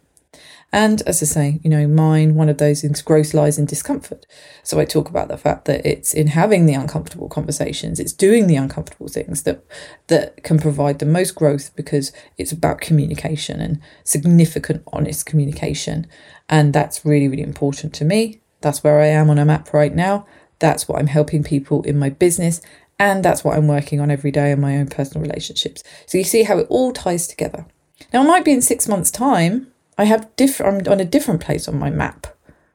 And 0.74 1.02
as 1.02 1.22
I 1.22 1.26
say, 1.26 1.60
you 1.64 1.70
know, 1.70 1.86
mine, 1.86 2.36
one 2.36 2.48
of 2.48 2.58
those 2.58 2.84
is 2.84 3.02
growth 3.02 3.34
lies 3.34 3.60
in 3.60 3.66
discomfort. 3.66 4.26
So 4.64 4.80
I 4.80 4.86
talk 4.86 5.10
about 5.10 5.28
the 5.28 5.38
fact 5.38 5.66
that 5.66 5.86
it's 5.86 6.14
in 6.14 6.28
having 6.28 6.66
the 6.66 6.74
uncomfortable 6.76 7.28
conversations, 7.28 8.00
it's 8.00 8.14
doing 8.14 8.48
the 8.48 8.56
uncomfortable 8.56 9.10
things 9.10 9.44
that 9.44 9.66
that 10.08 10.44
can 10.44 10.60
provide 10.60 11.00
the 11.00 11.06
most 11.06 11.36
growth 11.36 11.76
because 11.76 12.14
it's 12.38 12.54
about 12.54 12.80
communication 12.80 13.60
and 13.60 13.82
significant 14.06 14.84
honest 14.94 15.26
communication. 15.26 16.08
And 16.48 16.72
that's 16.72 17.06
really, 17.06 17.28
really 17.28 17.44
important 17.44 17.94
to 17.96 18.06
me. 18.06 18.42
That's 18.62 18.84
where 18.84 19.02
I 19.02 19.08
am 19.08 19.30
on 19.30 19.40
a 19.40 19.46
map 19.46 19.74
right 19.74 19.94
now. 19.94 20.26
That's 20.60 20.88
what 20.88 21.00
I'm 21.00 21.08
helping 21.08 21.44
people 21.44 21.82
in 21.84 22.00
my 22.00 22.10
business. 22.10 22.62
And 22.98 23.26
that's 23.26 23.44
what 23.44 23.58
I'm 23.58 23.68
working 23.68 24.00
on 24.00 24.12
every 24.12 24.32
day 24.32 24.52
in 24.52 24.62
my 24.62 24.78
own 24.78 24.88
personal 24.88 25.26
relationships. 25.28 25.84
So 26.06 26.20
you 26.20 26.24
see 26.24 26.44
how 26.44 26.60
it 26.60 26.68
all 26.70 26.94
ties 26.94 27.28
together. 27.28 27.66
Now, 28.14 28.22
I 28.22 28.28
might 28.28 28.46
be 28.46 28.52
in 28.52 28.62
six 28.62 28.88
months' 28.88 29.10
time, 29.10 29.71
I 30.02 30.06
have 30.06 30.36
different, 30.36 30.88
I'm 30.88 30.94
on 30.94 31.00
a 31.00 31.06
different 31.06 31.42
place 31.42 31.68
on 31.68 31.78
my 31.78 31.92
map 31.92 32.26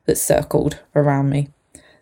that's 0.04 0.22
circled 0.22 0.78
around 0.94 1.28
me. 1.28 1.48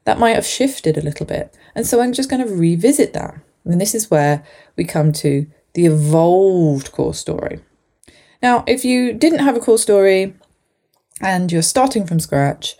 That 0.04 0.18
might 0.18 0.34
have 0.34 0.44
shifted 0.44 0.98
a 0.98 1.02
little 1.02 1.24
bit. 1.24 1.56
And 1.74 1.86
so 1.86 2.02
I'm 2.02 2.12
just 2.12 2.28
going 2.28 2.46
to 2.46 2.54
revisit 2.54 3.14
that. 3.14 3.34
And 3.64 3.80
this 3.80 3.94
is 3.94 4.10
where 4.10 4.44
we 4.76 4.84
come 4.84 5.12
to 5.14 5.46
the 5.72 5.86
evolved 5.86 6.92
core 6.92 7.14
story. 7.14 7.60
Now, 8.42 8.64
if 8.66 8.84
you 8.84 9.14
didn't 9.14 9.38
have 9.38 9.56
a 9.56 9.60
core 9.60 9.78
story 9.78 10.34
and 11.22 11.50
you're 11.50 11.62
starting 11.62 12.06
from 12.06 12.20
scratch, 12.20 12.76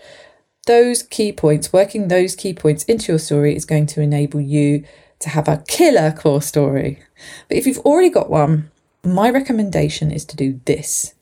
those 0.66 1.02
key 1.02 1.32
points, 1.32 1.72
working 1.72 2.08
those 2.08 2.36
key 2.36 2.52
points 2.52 2.84
into 2.84 3.10
your 3.10 3.18
story 3.18 3.56
is 3.56 3.64
going 3.64 3.86
to 3.86 4.02
enable 4.02 4.42
you 4.42 4.84
to 5.20 5.30
have 5.30 5.48
a 5.48 5.64
killer 5.66 6.12
core 6.12 6.42
story. 6.42 7.02
But 7.48 7.56
if 7.56 7.66
you've 7.66 7.78
already 7.78 8.10
got 8.10 8.28
one, 8.28 8.70
my 9.02 9.30
recommendation 9.30 10.10
is 10.10 10.26
to 10.26 10.36
do 10.36 10.60
this. 10.66 11.14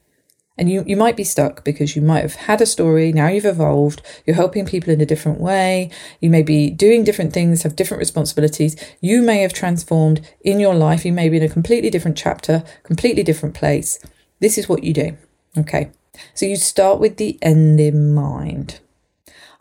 And 0.59 0.71
you, 0.71 0.85
you 0.87 0.97
might 0.97 1.17
be 1.17 1.25
stuck 1.25 1.65
because 1.65 1.97
you 1.97 2.03
might 2.03 2.21
have 2.21 2.35
had 2.35 2.61
a 2.61 2.67
story, 2.67 3.11
now 3.11 3.29
you've 3.29 3.47
evolved, 3.47 4.03
you're 4.27 4.37
helping 4.37 4.67
people 4.67 4.93
in 4.93 5.01
a 5.01 5.07
different 5.07 5.41
way, 5.41 5.91
you 6.21 6.29
may 6.29 6.43
be 6.43 6.69
doing 6.69 7.05
different 7.05 7.33
things, 7.33 7.63
have 7.63 7.75
different 7.75 8.01
responsibilities, 8.01 8.77
you 9.01 9.23
may 9.23 9.41
have 9.41 9.55
transformed 9.55 10.21
in 10.43 10.61
your 10.61 10.75
life, 10.75 11.07
you 11.07 11.13
may 11.13 11.31
be 11.31 11.39
in 11.39 11.43
a 11.43 11.49
completely 11.49 11.89
different 11.89 12.19
chapter, 12.19 12.63
completely 12.83 13.23
different 13.23 13.55
place. 13.55 13.99
This 14.41 14.59
is 14.59 14.69
what 14.69 14.85
you 14.85 14.93
do. 14.93 15.17
Okay. 15.57 15.91
So 16.35 16.45
you 16.45 16.57
start 16.57 17.01
with 17.01 17.17
the 17.17 17.39
end 17.41 17.81
in 17.81 18.13
mind. 18.13 18.81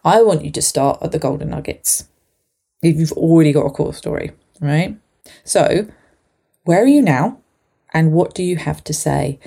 I 0.04 0.21
want 0.21 0.43
you 0.43 0.51
to 0.51 0.62
start 0.62 0.99
at 1.01 1.12
the 1.12 1.19
golden 1.19 1.49
nuggets 1.49 2.08
if 2.82 2.97
you've 2.97 3.12
already 3.13 3.54
got 3.54 3.65
a 3.65 3.69
core 3.69 3.93
story, 3.93 4.32
right? 4.60 4.97
So, 5.43 5.88
where 6.63 6.84
are 6.84 6.88
you 6.88 7.01
now? 7.01 7.39
And 7.93 8.12
what 8.12 8.34
do 8.34 8.43
you 8.43 8.56
have 8.56 8.84
to 8.86 8.93
say? 8.93 9.39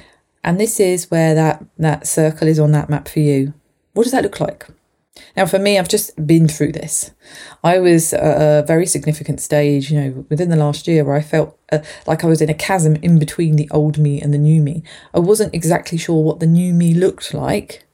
And 0.44 0.60
this 0.60 0.78
is 0.78 1.10
where 1.10 1.34
that, 1.34 1.64
that 1.78 2.06
circle 2.06 2.46
is 2.46 2.60
on 2.60 2.72
that 2.72 2.90
map 2.90 3.08
for 3.08 3.20
you. 3.20 3.54
What 3.94 4.02
does 4.02 4.12
that 4.12 4.22
look 4.22 4.40
like? 4.40 4.66
Now, 5.36 5.46
for 5.46 5.58
me, 5.58 5.78
I've 5.78 5.88
just 5.88 6.26
been 6.26 6.48
through 6.48 6.72
this. 6.72 7.12
I 7.62 7.78
was 7.78 8.12
at 8.12 8.62
a 8.62 8.66
very 8.66 8.84
significant 8.84 9.40
stage, 9.40 9.90
you 9.90 10.00
know, 10.00 10.26
within 10.28 10.50
the 10.50 10.56
last 10.56 10.86
year 10.86 11.04
where 11.04 11.14
I 11.14 11.22
felt 11.22 11.56
uh, 11.72 11.78
like 12.06 12.24
I 12.24 12.26
was 12.26 12.42
in 12.42 12.50
a 12.50 12.54
chasm 12.54 12.96
in 12.96 13.18
between 13.18 13.56
the 13.56 13.70
old 13.70 13.96
me 13.96 14.20
and 14.20 14.34
the 14.34 14.38
new 14.38 14.60
me. 14.60 14.82
I 15.14 15.20
wasn't 15.20 15.54
exactly 15.54 15.96
sure 15.96 16.22
what 16.22 16.40
the 16.40 16.46
new 16.46 16.74
me 16.74 16.94
looked 16.94 17.32
like, 17.32 17.86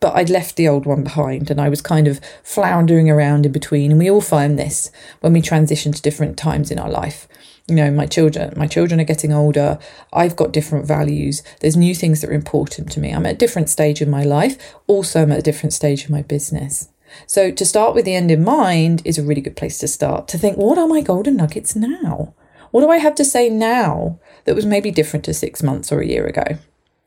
but 0.00 0.16
I'd 0.16 0.30
left 0.30 0.56
the 0.56 0.66
old 0.66 0.86
one 0.86 1.04
behind 1.04 1.50
and 1.50 1.60
I 1.60 1.68
was 1.68 1.82
kind 1.82 2.08
of 2.08 2.20
floundering 2.42 3.08
around 3.08 3.46
in 3.46 3.52
between. 3.52 3.90
And 3.92 4.00
we 4.00 4.10
all 4.10 4.22
find 4.22 4.58
this 4.58 4.90
when 5.20 5.34
we 5.34 5.42
transition 5.42 5.92
to 5.92 6.02
different 6.02 6.36
times 6.36 6.70
in 6.70 6.78
our 6.78 6.90
life 6.90 7.28
you 7.68 7.76
know 7.76 7.90
my 7.90 8.06
children 8.06 8.52
my 8.56 8.66
children 8.66 9.00
are 9.00 9.04
getting 9.04 9.32
older. 9.32 9.78
I've 10.12 10.36
got 10.36 10.52
different 10.52 10.86
values. 10.86 11.42
There's 11.60 11.76
new 11.76 11.94
things 11.94 12.20
that 12.20 12.30
are 12.30 12.34
important 12.34 12.90
to 12.92 13.00
me. 13.00 13.10
I'm 13.10 13.26
at 13.26 13.34
a 13.34 13.38
different 13.38 13.70
stage 13.70 14.02
in 14.02 14.10
my 14.10 14.24
life. 14.24 14.74
Also 14.86 15.22
i'm 15.22 15.32
at 15.32 15.38
a 15.38 15.42
different 15.42 15.72
stage 15.72 16.06
in 16.06 16.12
my 16.12 16.22
business. 16.22 16.88
So 17.26 17.50
to 17.50 17.64
start 17.64 17.94
with 17.94 18.04
the 18.04 18.14
end 18.14 18.30
in 18.30 18.42
mind 18.42 19.02
is 19.04 19.18
a 19.18 19.22
really 19.22 19.42
good 19.42 19.56
place 19.56 19.78
to 19.78 19.88
start. 19.88 20.28
To 20.28 20.38
think 20.38 20.56
what 20.56 20.78
are 20.78 20.88
my 20.88 21.00
golden 21.00 21.36
nuggets 21.36 21.76
now? 21.76 22.34
What 22.70 22.80
do 22.80 22.90
i 22.90 22.98
have 22.98 23.14
to 23.16 23.24
say 23.24 23.48
now 23.48 24.18
that 24.44 24.56
was 24.56 24.66
maybe 24.66 24.90
different 24.90 25.24
to 25.26 25.34
six 25.34 25.62
months 25.62 25.92
or 25.92 26.00
a 26.00 26.06
year 26.06 26.26
ago? 26.26 26.58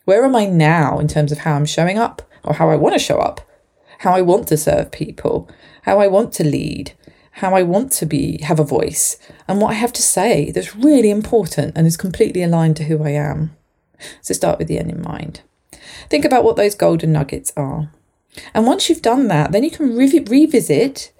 Where 0.06 0.24
am 0.24 0.36
i 0.36 0.46
now 0.46 1.00
in 1.00 1.08
terms 1.08 1.32
of 1.32 1.40
how 1.40 1.56
i'm 1.56 1.66
showing 1.66 1.98
up 1.98 2.22
or 2.44 2.54
how 2.54 2.70
i 2.70 2.76
want 2.76 2.94
to 2.94 3.00
show 3.00 3.18
up? 3.20 3.42
How 4.00 4.14
i 4.14 4.22
want 4.22 4.48
to 4.50 4.58
serve 4.58 4.92
people? 4.92 5.50
How 5.82 6.00
i 6.00 6.08
want 6.08 6.32
to 6.34 6.44
lead 6.44 6.94
how 7.36 7.54
I 7.54 7.64
want 7.64 7.92
to 7.94 8.06
be, 8.06 8.42
have 8.44 8.62
a 8.62 8.64
voice, 8.64 9.18
and 9.48 9.60
what 9.60 9.72
I 9.72 9.74
have 9.74 9.92
to 9.94 10.02
say 10.02 10.52
that's 10.52 10.76
really 10.76 11.10
important 11.10 11.74
and 11.76 11.86
is 11.86 11.98
completely 11.98 12.42
aligned 12.42 12.78
to 12.78 12.86
who 12.86 13.04
I 13.04 13.10
am. 13.10 13.56
So 14.22 14.34
start 14.34 14.58
with 14.58 14.70
the 14.70 14.80
end 14.80 14.90
in 14.90 15.02
mind. 15.02 15.42
Think 16.10 16.24
about 16.24 16.46
what 16.46 16.56
those 16.56 16.76
golden 16.76 17.12
nuggets 17.12 17.52
are. 17.58 17.92
And 18.54 18.66
once 18.66 18.88
you've 18.88 19.02
done 19.02 19.28
that, 19.28 19.52
then 19.52 19.66
you 19.66 19.72
can 19.72 19.98
re- 19.98 20.26
revisit 20.28 21.12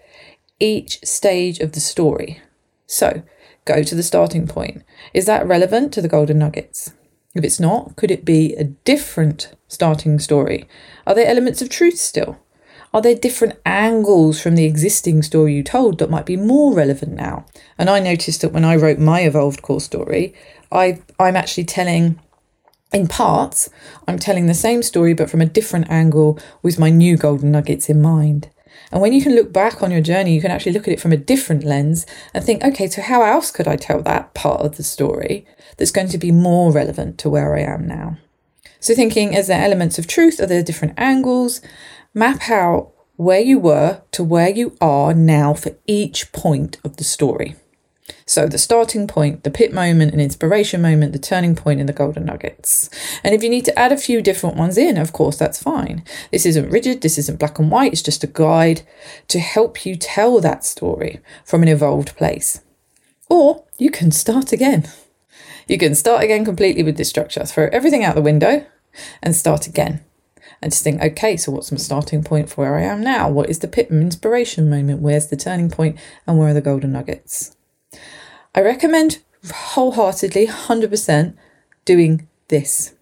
each 0.60 1.00
stage 1.04 1.60
of 1.60 1.74
the 1.74 1.82
story. 1.82 2.42
So 2.88 3.24
go 3.66 3.84
to 3.84 3.96
the 3.96 4.04
starting 4.04 4.48
point. 4.48 4.84
Is 5.14 5.26
that 5.26 5.46
relevant 5.46 5.92
to 5.94 6.02
the 6.02 6.08
golden 6.08 6.40
nuggets? 6.40 6.94
If 7.34 7.44
it's 7.44 7.60
not, 7.60 7.98
could 7.98 8.12
it 8.12 8.24
be 8.24 8.54
a 8.56 8.64
different 8.64 9.54
starting 9.68 10.20
story? 10.20 10.66
Are 11.06 11.14
there 11.14 11.28
elements 11.28 11.62
of 11.62 11.68
truth 11.68 11.98
still? 11.98 12.40
Are 12.96 13.02
there 13.02 13.14
different 13.14 13.60
angles 13.66 14.40
from 14.40 14.56
the 14.56 14.64
existing 14.64 15.22
story 15.22 15.54
you 15.54 15.64
told 15.64 16.00
that 16.00 16.10
might 16.10 16.26
be 16.26 16.38
more 16.38 16.74
relevant 16.74 17.12
now? 17.12 17.46
And 17.78 17.90
I 17.90 18.00
noticed 18.00 18.40
that 18.40 18.54
when 18.54 18.64
I 18.64 18.78
wrote 18.78 19.00
my 19.00 19.20
evolved 19.20 19.62
core 19.62 19.82
story, 19.82 20.34
I 20.72 21.02
I'm 21.20 21.36
actually 21.36 21.66
telling 21.66 22.18
in 22.94 23.10
parts, 23.10 23.70
I'm 24.08 24.18
telling 24.18 24.46
the 24.46 24.54
same 24.54 24.82
story 24.82 25.14
but 25.14 25.30
from 25.30 25.42
a 25.42 25.46
different 25.46 25.90
angle 25.90 26.40
with 26.64 26.80
my 26.80 26.90
new 26.90 27.18
golden 27.18 27.52
nuggets 27.52 27.90
in 27.90 28.02
mind. 28.02 28.50
And 28.94 29.02
when 29.02 29.12
you 29.12 29.22
can 29.22 29.36
look 29.36 29.52
back 29.52 29.84
on 29.84 29.92
your 29.92 30.00
journey, 30.00 30.34
you 30.34 30.40
can 30.40 30.52
actually 30.52 30.72
look 30.72 30.88
at 30.88 30.94
it 30.94 31.02
from 31.02 31.12
a 31.12 31.18
different 31.18 31.66
lens 31.66 32.06
and 32.34 32.46
think, 32.46 32.64
okay, 32.64 32.88
so 32.88 33.02
how 33.02 33.24
else 33.24 33.52
could 33.52 33.68
I 33.68 33.76
tell 33.76 34.02
that 34.04 34.34
part 34.34 34.62
of 34.62 34.78
the 34.78 34.84
story 34.84 35.46
that's 35.76 35.92
going 35.92 36.08
to 36.08 36.18
be 36.18 36.32
more 36.32 36.72
relevant 36.72 37.18
to 37.18 37.30
where 37.30 37.58
I 37.58 37.60
am 37.60 37.86
now? 37.88 38.20
So, 38.86 38.94
thinking, 38.94 39.34
is 39.34 39.48
there 39.48 39.64
elements 39.64 39.98
of 39.98 40.06
truth? 40.06 40.40
Are 40.40 40.46
there 40.46 40.62
different 40.62 40.94
angles? 40.98 41.60
Map 42.18 42.50
out 42.50 42.94
where 43.18 43.42
you 43.42 43.60
were 43.60 44.02
to 44.12 44.24
where 44.24 44.48
you 44.48 44.78
are 44.80 45.14
now 45.14 45.54
for 45.54 45.76
each 45.86 46.32
point 46.32 46.78
of 46.86 46.96
the 46.96 47.04
story. 47.04 47.58
So, 48.26 48.48
the 48.48 48.58
starting 48.58 49.06
point, 49.06 49.44
the 49.44 49.52
pit 49.52 49.74
moment, 49.74 50.14
an 50.14 50.22
inspiration 50.22 50.82
moment, 50.82 51.12
the 51.12 51.20
turning 51.20 51.58
point, 51.58 51.82
and 51.82 51.90
the 51.90 51.94
golden 51.94 52.24
nuggets. 52.24 52.90
And 53.22 53.36
if 53.36 53.44
you 53.44 53.50
need 53.50 53.66
to 53.66 53.78
add 53.78 53.92
a 53.92 53.98
few 53.98 54.22
different 54.22 54.56
ones 54.56 54.78
in, 54.78 54.96
of 54.98 55.12
course, 55.12 55.36
that's 55.36 55.62
fine. 55.62 56.06
This 56.32 56.46
isn't 56.46 56.70
rigid, 56.70 57.02
this 57.02 57.18
isn't 57.18 57.38
black 57.38 57.60
and 57.60 57.70
white, 57.70 57.92
it's 57.92 58.02
just 58.02 58.24
a 58.24 58.28
guide 58.28 58.84
to 59.28 59.40
help 59.40 59.86
you 59.86 59.98
tell 59.98 60.40
that 60.40 60.64
story 60.64 61.20
from 61.44 61.64
an 61.64 61.68
evolved 61.68 62.16
place. 62.16 62.62
Or 63.28 63.66
you 63.78 63.92
can 63.92 64.12
start 64.12 64.54
again. 64.54 64.88
You 65.68 65.78
can 65.78 65.96
start 65.96 66.24
again 66.24 66.46
completely 66.46 66.84
with 66.84 66.96
this 66.96 67.10
structure, 67.10 67.44
throw 67.44 67.68
everything 67.74 68.06
out 68.06 68.16
the 68.16 68.22
window 68.22 68.66
and 69.22 69.36
start 69.36 69.68
again 69.68 70.05
and 70.66 70.72
just 70.72 70.84
think, 70.84 71.00
okay, 71.00 71.38
so 71.38 71.52
what's 71.52 71.72
my 71.72 71.78
starting 71.78 72.24
point 72.24 72.50
for 72.50 72.62
where 72.62 72.76
I 72.76 72.82
am 72.82 73.02
now? 73.02 73.30
What 73.30 73.52
is 73.52 73.60
the 73.60 73.68
pit 73.68 73.92
inspiration 73.92 74.68
moment? 74.68 75.00
Where's 75.00 75.28
the 75.28 75.36
turning 75.36 75.70
point? 75.70 75.96
And 76.26 76.40
where 76.40 76.48
are 76.50 76.54
the 76.56 76.60
golden 76.60 76.92
nuggets? 76.92 77.56
I 78.56 78.62
recommend 78.62 79.20
wholeheartedly, 79.48 80.48
100%, 80.48 81.36
doing 81.86 82.28
this. 82.48 82.96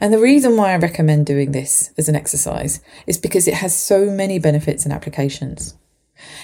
And 0.00 0.12
the 0.12 0.18
reason 0.18 0.56
why 0.56 0.72
I 0.72 0.76
recommend 0.78 1.26
doing 1.26 1.52
this 1.52 1.92
as 1.96 2.08
an 2.08 2.16
exercise 2.16 2.80
is 3.06 3.18
because 3.18 3.46
it 3.46 3.54
has 3.54 3.78
so 3.78 4.10
many 4.10 4.40
benefits 4.40 4.82
and 4.84 4.92
applications. 4.92 5.76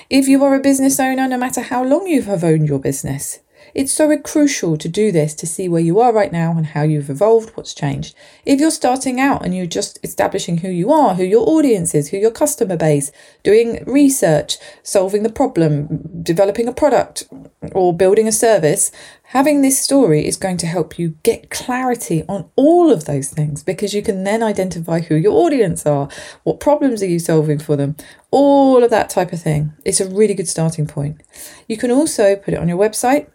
If 0.09 0.29
you 0.29 0.45
are 0.45 0.55
a 0.55 0.61
business 0.61 1.01
owner, 1.01 1.27
no 1.27 1.38
matter 1.38 1.62
how 1.62 1.83
long 1.83 2.07
you 2.07 2.23
have 2.23 2.45
owned 2.45 2.69
your 2.69 2.79
business, 2.79 3.40
it's 3.75 3.93
so 3.93 4.17
crucial 4.19 4.77
to 4.77 4.89
do 4.89 5.13
this 5.13 5.35
to 5.35 5.47
see 5.47 5.69
where 5.69 5.81
you 5.81 6.01
are 6.01 6.13
right 6.13 6.33
now 6.33 6.53
and 6.57 6.67
how 6.67 6.83
you've 6.83 7.11
evolved, 7.11 7.51
what's 7.57 7.75
changed. 7.75 8.15
If 8.45 8.61
you're 8.61 8.71
starting 8.71 9.21
out 9.21 9.45
and 9.45 9.55
you're 9.55 9.67
just 9.67 9.99
establishing 10.03 10.59
who 10.59 10.69
you 10.69 10.93
are, 10.93 11.15
who 11.15 11.25
your 11.25 11.49
audience 11.49 11.95
is, 11.95 12.09
who 12.09 12.17
your 12.17 12.31
customer 12.31 12.77
base, 12.77 13.13
doing 13.43 13.83
research, 13.87 14.59
solving 14.83 15.23
the 15.23 15.31
problem, 15.31 16.23
developing 16.23 16.69
a 16.69 16.73
product, 16.73 17.25
or 17.73 17.95
building 17.97 18.27
a 18.27 18.33
service, 18.33 18.91
having 19.25 19.63
this 19.63 19.81
story 19.81 20.27
is 20.27 20.37
going 20.37 20.57
to 20.57 20.67
help 20.67 20.99
you 20.99 21.11
get 21.23 21.51
clarity 21.51 22.25
on 22.29 22.51
all 22.57 22.91
of 22.91 23.05
those 23.05 23.31
things 23.31 23.63
because 23.63 23.95
you 23.95 24.03
can 24.03 24.25
then 24.25 24.43
identify 24.43 25.01
who 25.01 25.15
your 25.15 25.33
audience 25.33 25.87
are, 25.87 26.09
what 26.43 26.59
problems 26.59 27.03
are 27.03 27.07
you 27.07 27.19
solving 27.19 27.59
for 27.59 27.77
them, 27.77 27.95
all 28.31 28.83
of 28.83 28.91
that 28.91 29.11
type 29.11 29.33
of 29.33 29.41
thing. 29.41 29.73
It's 29.85 30.01
a 30.01 30.09
really 30.09 30.35
good 30.35 30.49
starting 30.49 30.87
point. 30.87 31.21
You 31.69 31.77
can 31.77 31.91
also 31.91 32.35
put 32.37 32.55
it 32.55 32.61
on 32.61 32.69
your 32.69 32.79
website 32.79 33.29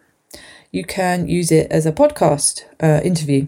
you 0.76 0.84
can 0.84 1.26
use 1.26 1.50
it 1.50 1.72
as 1.72 1.86
a 1.86 1.92
podcast 1.92 2.64
uh, 2.82 3.00
interview. 3.02 3.46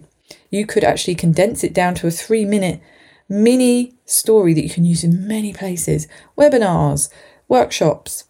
You 0.51 0.65
could 0.65 0.83
actually 0.83 1.15
condense 1.15 1.63
it 1.63 1.75
down 1.75 1.95
to 1.97 2.07
a 2.07 2.11
three 2.11 2.47
minute 2.47 2.81
mini 3.29 3.95
story 4.07 4.55
that 4.55 4.65
you 4.65 4.71
can 4.71 4.87
use 4.87 5.05
in 5.05 5.29
many 5.29 5.53
places 5.53 6.09
webinars, 6.39 7.11
workshops, 7.47 8.25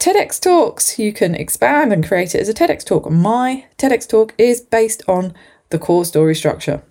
TEDx 0.00 0.40
talks. 0.40 0.98
You 0.98 1.12
can 1.12 1.36
expand 1.36 1.92
and 1.92 2.06
create 2.06 2.34
it 2.34 2.40
as 2.40 2.48
a 2.48 2.54
TEDx 2.54 2.84
talk. 2.84 3.08
My 3.08 3.66
TEDx 3.78 4.08
talk 4.08 4.34
is 4.36 4.60
based 4.60 5.04
on 5.06 5.32
the 5.70 5.78
core 5.78 6.04
story 6.04 6.34
structure. 6.34 6.82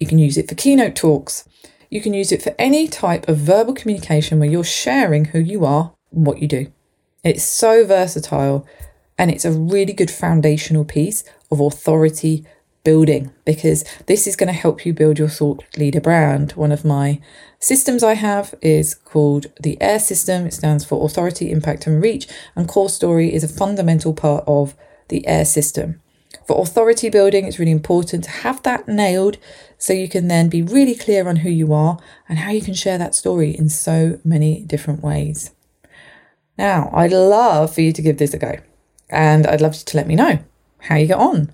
You 0.00 0.08
can 0.08 0.18
use 0.18 0.36
it 0.36 0.48
for 0.48 0.56
keynote 0.56 0.96
talks. 0.96 1.48
You 1.88 2.00
can 2.00 2.14
use 2.14 2.32
it 2.32 2.42
for 2.42 2.52
any 2.58 2.88
type 2.88 3.28
of 3.28 3.36
verbal 3.36 3.74
communication 3.74 4.40
where 4.40 4.50
you're 4.50 4.64
sharing 4.64 5.26
who 5.26 5.38
you 5.38 5.64
are 5.64 5.94
and 6.12 6.26
what 6.26 6.42
you 6.42 6.48
do. 6.48 6.72
It's 7.22 7.44
so 7.44 7.86
versatile 7.86 8.66
and 9.20 9.30
it's 9.30 9.44
a 9.44 9.52
really 9.52 9.92
good 9.92 10.10
foundational 10.10 10.82
piece 10.82 11.24
of 11.50 11.60
authority 11.60 12.42
building 12.84 13.30
because 13.44 13.84
this 14.06 14.26
is 14.26 14.34
going 14.34 14.46
to 14.46 14.58
help 14.58 14.86
you 14.86 14.94
build 14.94 15.18
your 15.18 15.28
thought 15.28 15.62
leader 15.76 16.00
brand. 16.00 16.52
One 16.52 16.72
of 16.72 16.86
my 16.86 17.20
systems 17.58 18.02
I 18.02 18.14
have 18.14 18.54
is 18.62 18.94
called 18.94 19.48
the 19.60 19.76
AIR 19.82 19.98
system. 19.98 20.46
It 20.46 20.54
stands 20.54 20.86
for 20.86 21.04
Authority, 21.04 21.50
Impact, 21.50 21.86
and 21.86 22.02
Reach, 22.02 22.28
and 22.56 22.66
Core 22.66 22.88
Story 22.88 23.34
is 23.34 23.44
a 23.44 23.48
fundamental 23.48 24.14
part 24.14 24.42
of 24.46 24.74
the 25.08 25.28
AIR 25.28 25.44
system. 25.44 26.00
For 26.46 26.58
authority 26.58 27.10
building, 27.10 27.44
it's 27.44 27.58
really 27.58 27.72
important 27.72 28.24
to 28.24 28.30
have 28.30 28.62
that 28.62 28.88
nailed 28.88 29.36
so 29.76 29.92
you 29.92 30.08
can 30.08 30.28
then 30.28 30.48
be 30.48 30.62
really 30.62 30.94
clear 30.94 31.28
on 31.28 31.36
who 31.36 31.50
you 31.50 31.74
are 31.74 31.98
and 32.26 32.38
how 32.38 32.52
you 32.52 32.62
can 32.62 32.72
share 32.72 32.96
that 32.96 33.14
story 33.14 33.50
in 33.50 33.68
so 33.68 34.18
many 34.24 34.62
different 34.62 35.02
ways. 35.02 35.50
Now, 36.56 36.88
I'd 36.94 37.12
love 37.12 37.74
for 37.74 37.82
you 37.82 37.92
to 37.92 38.00
give 38.00 38.16
this 38.16 38.32
a 38.32 38.38
go, 38.38 38.56
and 39.10 39.46
I'd 39.46 39.60
love 39.60 39.74
you 39.74 39.82
to 39.84 39.96
let 39.96 40.06
me 40.06 40.16
know 40.16 40.38
how 40.80 40.96
you 40.96 41.06
get 41.06 41.18
on. 41.18 41.50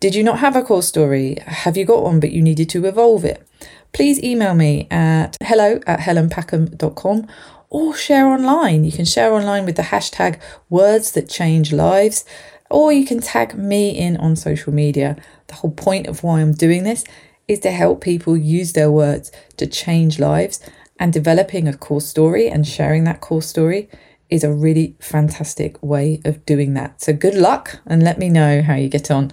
Did 0.00 0.14
you 0.14 0.22
not 0.22 0.40
have 0.40 0.56
a 0.56 0.62
core 0.62 0.82
story? 0.82 1.38
Have 1.46 1.76
you 1.76 1.84
got 1.84 2.02
one 2.02 2.20
but 2.20 2.32
you 2.32 2.42
needed 2.42 2.68
to 2.70 2.84
evolve 2.86 3.24
it? 3.24 3.46
Please 3.92 4.22
email 4.22 4.54
me 4.54 4.88
at 4.90 5.36
hello 5.42 5.80
at 5.86 6.00
helenpackham.com 6.00 7.26
or 7.70 7.94
share 7.94 8.26
online. 8.26 8.84
You 8.84 8.92
can 8.92 9.04
share 9.04 9.32
online 9.32 9.64
with 9.64 9.76
the 9.76 9.82
hashtag 9.82 10.40
words 10.68 11.12
that 11.12 11.28
change 11.28 11.72
lives, 11.72 12.24
or 12.70 12.92
you 12.92 13.06
can 13.06 13.20
tag 13.20 13.54
me 13.54 13.90
in 13.90 14.16
on 14.16 14.36
social 14.36 14.72
media. 14.72 15.16
The 15.46 15.54
whole 15.54 15.70
point 15.70 16.06
of 16.06 16.22
why 16.22 16.40
I'm 16.40 16.52
doing 16.52 16.84
this 16.84 17.04
is 17.48 17.60
to 17.60 17.70
help 17.70 18.00
people 18.00 18.36
use 18.36 18.72
their 18.72 18.90
words 18.90 19.30
to 19.56 19.66
change 19.66 20.18
lives, 20.18 20.60
and 20.98 21.12
developing 21.12 21.66
a 21.66 21.76
core 21.76 22.00
story 22.00 22.48
and 22.48 22.66
sharing 22.66 23.04
that 23.04 23.20
core 23.20 23.42
story 23.42 23.88
is 24.32 24.42
a 24.42 24.52
really 24.52 24.96
fantastic 24.98 25.80
way 25.82 26.20
of 26.24 26.44
doing 26.46 26.72
that. 26.74 27.02
So, 27.02 27.12
good 27.12 27.34
luck 27.34 27.80
and 27.86 28.02
let 28.02 28.18
me 28.18 28.30
know 28.30 28.62
how 28.62 28.74
you 28.74 28.88
get 28.88 29.10
on. 29.10 29.32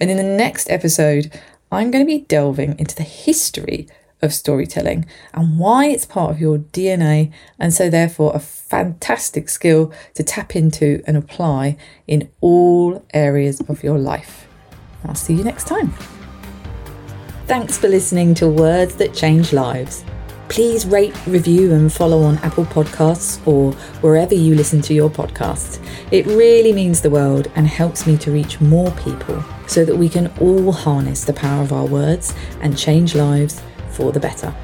And 0.00 0.10
in 0.10 0.16
the 0.16 0.22
next 0.22 0.70
episode, 0.70 1.30
I'm 1.70 1.90
going 1.90 2.04
to 2.04 2.10
be 2.10 2.24
delving 2.24 2.78
into 2.78 2.96
the 2.96 3.02
history 3.02 3.88
of 4.22 4.32
storytelling 4.32 5.04
and 5.34 5.58
why 5.58 5.86
it's 5.86 6.06
part 6.06 6.30
of 6.30 6.40
your 6.40 6.58
DNA, 6.58 7.30
and 7.58 7.74
so 7.74 7.90
therefore 7.90 8.32
a 8.34 8.38
fantastic 8.38 9.48
skill 9.48 9.92
to 10.14 10.22
tap 10.22 10.56
into 10.56 11.02
and 11.06 11.16
apply 11.16 11.76
in 12.06 12.30
all 12.40 13.04
areas 13.12 13.60
of 13.68 13.82
your 13.82 13.98
life. 13.98 14.48
I'll 15.04 15.14
see 15.14 15.34
you 15.34 15.44
next 15.44 15.66
time. 15.66 15.92
Thanks 17.46 17.76
for 17.76 17.88
listening 17.88 18.34
to 18.36 18.48
Words 18.48 18.94
That 18.94 19.12
Change 19.12 19.52
Lives. 19.52 20.04
Please 20.52 20.84
rate, 20.84 21.16
review, 21.26 21.72
and 21.72 21.90
follow 21.90 22.24
on 22.24 22.36
Apple 22.40 22.66
Podcasts 22.66 23.40
or 23.46 23.72
wherever 24.02 24.34
you 24.34 24.54
listen 24.54 24.82
to 24.82 24.92
your 24.92 25.08
podcasts. 25.08 25.82
It 26.10 26.26
really 26.26 26.74
means 26.74 27.00
the 27.00 27.08
world 27.08 27.50
and 27.54 27.66
helps 27.66 28.06
me 28.06 28.18
to 28.18 28.30
reach 28.30 28.60
more 28.60 28.90
people 28.90 29.42
so 29.66 29.86
that 29.86 29.96
we 29.96 30.10
can 30.10 30.26
all 30.42 30.70
harness 30.70 31.24
the 31.24 31.32
power 31.32 31.62
of 31.62 31.72
our 31.72 31.86
words 31.86 32.34
and 32.60 32.76
change 32.76 33.14
lives 33.14 33.62
for 33.92 34.12
the 34.12 34.20
better. 34.20 34.54